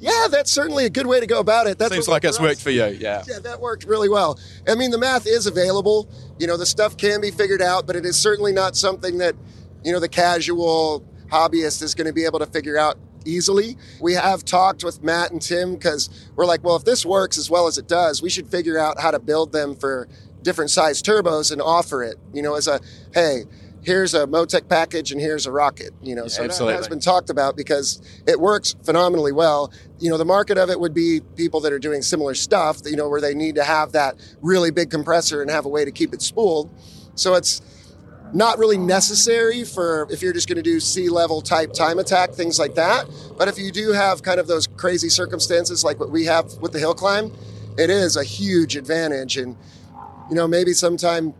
yeah, 0.00 0.26
that's 0.30 0.50
certainly 0.50 0.84
a 0.84 0.90
good 0.90 1.06
way 1.06 1.20
to 1.20 1.26
go 1.26 1.40
about 1.40 1.66
it. 1.66 1.78
That 1.78 1.92
seems 1.92 2.08
like 2.08 2.24
it's 2.24 2.40
worked 2.40 2.60
for 2.60 2.70
you. 2.70 2.86
Yeah. 2.86 3.22
Yeah, 3.26 3.38
that 3.40 3.60
worked 3.60 3.84
really 3.84 4.08
well. 4.08 4.38
I 4.68 4.74
mean, 4.74 4.90
the 4.90 4.98
math 4.98 5.26
is 5.26 5.46
available. 5.46 6.08
You 6.38 6.46
know, 6.46 6.56
the 6.56 6.66
stuff 6.66 6.96
can 6.96 7.20
be 7.20 7.30
figured 7.30 7.62
out, 7.62 7.86
but 7.86 7.96
it 7.96 8.04
is 8.04 8.18
certainly 8.18 8.52
not 8.52 8.76
something 8.76 9.18
that, 9.18 9.34
you 9.82 9.92
know, 9.92 10.00
the 10.00 10.08
casual 10.08 11.04
hobbyist 11.28 11.82
is 11.82 11.94
going 11.94 12.06
to 12.06 12.12
be 12.12 12.24
able 12.24 12.38
to 12.38 12.46
figure 12.46 12.76
out 12.76 12.98
easily. 13.24 13.76
We 14.00 14.14
have 14.14 14.44
talked 14.44 14.84
with 14.84 15.02
Matt 15.02 15.32
and 15.32 15.40
Tim 15.40 15.74
because 15.74 16.10
we're 16.36 16.46
like, 16.46 16.62
well, 16.62 16.76
if 16.76 16.84
this 16.84 17.06
works 17.06 17.38
as 17.38 17.50
well 17.50 17.66
as 17.66 17.78
it 17.78 17.88
does, 17.88 18.22
we 18.22 18.30
should 18.30 18.48
figure 18.48 18.78
out 18.78 19.00
how 19.00 19.10
to 19.10 19.18
build 19.18 19.52
them 19.52 19.74
for 19.74 20.08
different 20.42 20.70
size 20.70 21.02
turbos 21.02 21.50
and 21.50 21.62
offer 21.62 22.02
it, 22.02 22.16
you 22.34 22.42
know, 22.42 22.54
as 22.54 22.68
a, 22.68 22.80
hey, 23.14 23.44
here's 23.84 24.14
a 24.14 24.26
Motec 24.26 24.68
package 24.68 25.12
and 25.12 25.20
here's 25.20 25.46
a 25.46 25.52
rocket. 25.52 25.92
You 26.02 26.14
know, 26.14 26.26
so 26.26 26.44
Absolutely. 26.44 26.72
that 26.72 26.78
has 26.78 26.88
been 26.88 27.00
talked 27.00 27.30
about 27.30 27.56
because 27.56 28.00
it 28.26 28.40
works 28.40 28.74
phenomenally 28.84 29.32
well. 29.32 29.72
You 29.98 30.10
know, 30.10 30.18
the 30.18 30.24
market 30.24 30.58
of 30.58 30.70
it 30.70 30.80
would 30.80 30.94
be 30.94 31.20
people 31.36 31.60
that 31.60 31.72
are 31.72 31.78
doing 31.78 32.02
similar 32.02 32.34
stuff. 32.34 32.80
You 32.84 32.96
know, 32.96 33.08
where 33.08 33.20
they 33.20 33.34
need 33.34 33.54
to 33.56 33.64
have 33.64 33.92
that 33.92 34.16
really 34.42 34.70
big 34.70 34.90
compressor 34.90 35.42
and 35.42 35.50
have 35.50 35.64
a 35.64 35.68
way 35.68 35.84
to 35.84 35.92
keep 35.92 36.12
it 36.12 36.22
spooled. 36.22 36.70
So 37.14 37.34
it's 37.34 37.62
not 38.32 38.58
really 38.58 38.76
necessary 38.76 39.62
for 39.62 40.08
if 40.10 40.20
you're 40.20 40.32
just 40.32 40.48
going 40.48 40.56
to 40.56 40.62
do 40.62 40.80
sea 40.80 41.08
level 41.08 41.40
type 41.40 41.72
time 41.72 41.98
attack 42.00 42.32
things 42.32 42.58
like 42.58 42.74
that. 42.74 43.06
But 43.38 43.48
if 43.48 43.58
you 43.58 43.70
do 43.70 43.92
have 43.92 44.22
kind 44.22 44.40
of 44.40 44.48
those 44.48 44.66
crazy 44.66 45.08
circumstances 45.08 45.84
like 45.84 46.00
what 46.00 46.10
we 46.10 46.24
have 46.24 46.52
with 46.60 46.72
the 46.72 46.80
hill 46.80 46.94
climb, 46.94 47.32
it 47.78 47.90
is 47.90 48.16
a 48.16 48.24
huge 48.24 48.76
advantage 48.76 49.36
and 49.36 49.56
you 50.28 50.34
know 50.34 50.48
maybe 50.48 50.72
sometime 50.72 51.32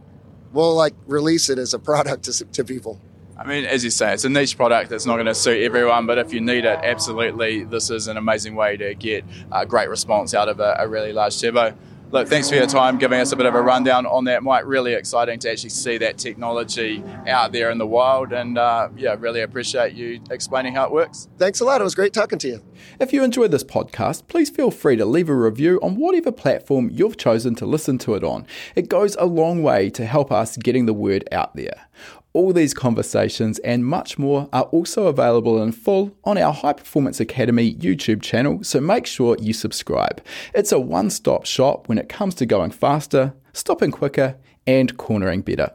we'll 0.55 0.75
like 0.75 0.95
release 1.07 1.51
it 1.51 1.59
as 1.59 1.75
a 1.75 1.79
product 1.79 2.25
to, 2.25 2.45
to 2.45 2.65
people. 2.65 3.01
I 3.37 3.45
mean, 3.45 3.65
as 3.65 3.83
you 3.83 3.91
say, 3.91 4.15
it's 4.15 4.25
a 4.25 4.29
niche 4.29 4.57
product 4.57 4.91
that's 4.91 5.07
not 5.07 5.15
going 5.15 5.27
to 5.27 5.35
suit 5.35 5.63
everyone, 5.63 6.07
but 6.07 6.19
if 6.19 6.33
you 6.33 6.41
need 6.41 6.65
it, 6.65 6.79
absolutely, 6.83 7.65
this 7.65 7.91
is 7.91 8.07
an 8.07 8.17
amazing 8.17 8.55
way 8.55 8.77
to 8.77 8.95
get 8.95 9.25
a 9.51 9.67
great 9.67 9.89
response 9.89 10.35
out 10.35 10.49
of 10.49 10.61
a, 10.61 10.77
a 10.79 10.89
really 10.89 11.13
large 11.13 11.41
turbo 11.41 11.75
look, 12.15 12.29
thanks 12.29 12.49
for 12.49 12.55
your 12.55 12.67
time 12.67 12.97
giving 12.97 13.19
us 13.19 13.33
a 13.33 13.37
bit 13.37 13.45
of 13.45 13.57
a 13.57 13.61
rundown 13.61 14.07
on 14.07 14.23
that, 14.25 14.45
Mike. 14.45 14.65
Really 14.67 14.95
exciting 14.95 15.41
to 15.41 15.51
actually 15.51 15.71
see 15.71 15.99
that 15.99 16.17
technology 16.17 17.03
out 17.27 17.51
there 17.51 17.71
in 17.71 17.79
the 17.79 17.87
wild. 17.87 18.33
And 18.33 18.57
uh, 18.57 18.89
yeah, 18.97 19.17
really 19.19 19.41
appreciate 19.41 19.95
you 19.95 20.21
explaining 20.31 20.75
how 20.75 20.85
it 20.85 20.93
works. 20.93 21.29
Thanks 21.39 21.59
a 21.61 21.65
lot. 21.65 21.81
It 21.81 21.85
was 21.85 21.97
great 21.97 22.13
talking 22.13 22.39
to 22.39 22.49
you. 22.49 22.63
If 23.01 23.13
you 23.13 23.25
enjoyed 23.25 23.51
this 23.51 23.65
podcast, 23.65 24.29
please 24.29 24.49
feel 24.49 24.71
free 24.71 24.95
to 24.95 25.05
leave 25.05 25.29
a 25.29 25.35
review 25.35 25.81
on 25.83 25.97
whatever 25.97 26.31
platform 26.31 26.89
you've 26.93 27.17
chosen 27.17 27.57
to 27.57 27.67
listen 27.67 27.99
to 27.99 28.15
it 28.15 28.23
on. 28.23 28.47
It 28.77 28.89
goes 28.89 29.17
a 29.17 29.27
long 29.27 29.65
way 29.65 29.91
to 29.91 30.07
help 30.07 30.31
us 30.31 30.57
getting 30.57 30.87
the 30.87 30.95
word 30.95 31.29
out 31.33 31.57
there. 31.57 31.89
All 32.37 32.53
these 32.53 32.75
conversations 32.75 33.61
and 33.61 33.87
much 33.87 34.19
more 34.19 34.49
are 34.53 34.65
also 34.65 35.07
available 35.07 35.63
in 35.63 35.71
full 35.71 36.17
on 36.25 36.37
our 36.37 36.53
High 36.53 36.73
Performance 36.73 37.21
Academy 37.21 37.77
YouTube 37.77 38.23
channel, 38.23 38.65
so 38.65 38.81
make 38.81 39.07
sure 39.07 39.37
you 39.41 39.53
subscribe. 39.53 40.21
It's 40.53 40.73
a 40.73 40.81
one 40.81 41.11
stop 41.11 41.47
shop 41.47 41.89
when 41.89 41.97
it 41.97 42.09
comes 42.09 42.35
to 42.37 42.47
going 42.47 42.73
faster, 42.73 43.35
stopping 43.53 43.93
quicker, 43.93 44.37
and 44.67 44.97
cornering 44.97 45.43
better. 45.43 45.75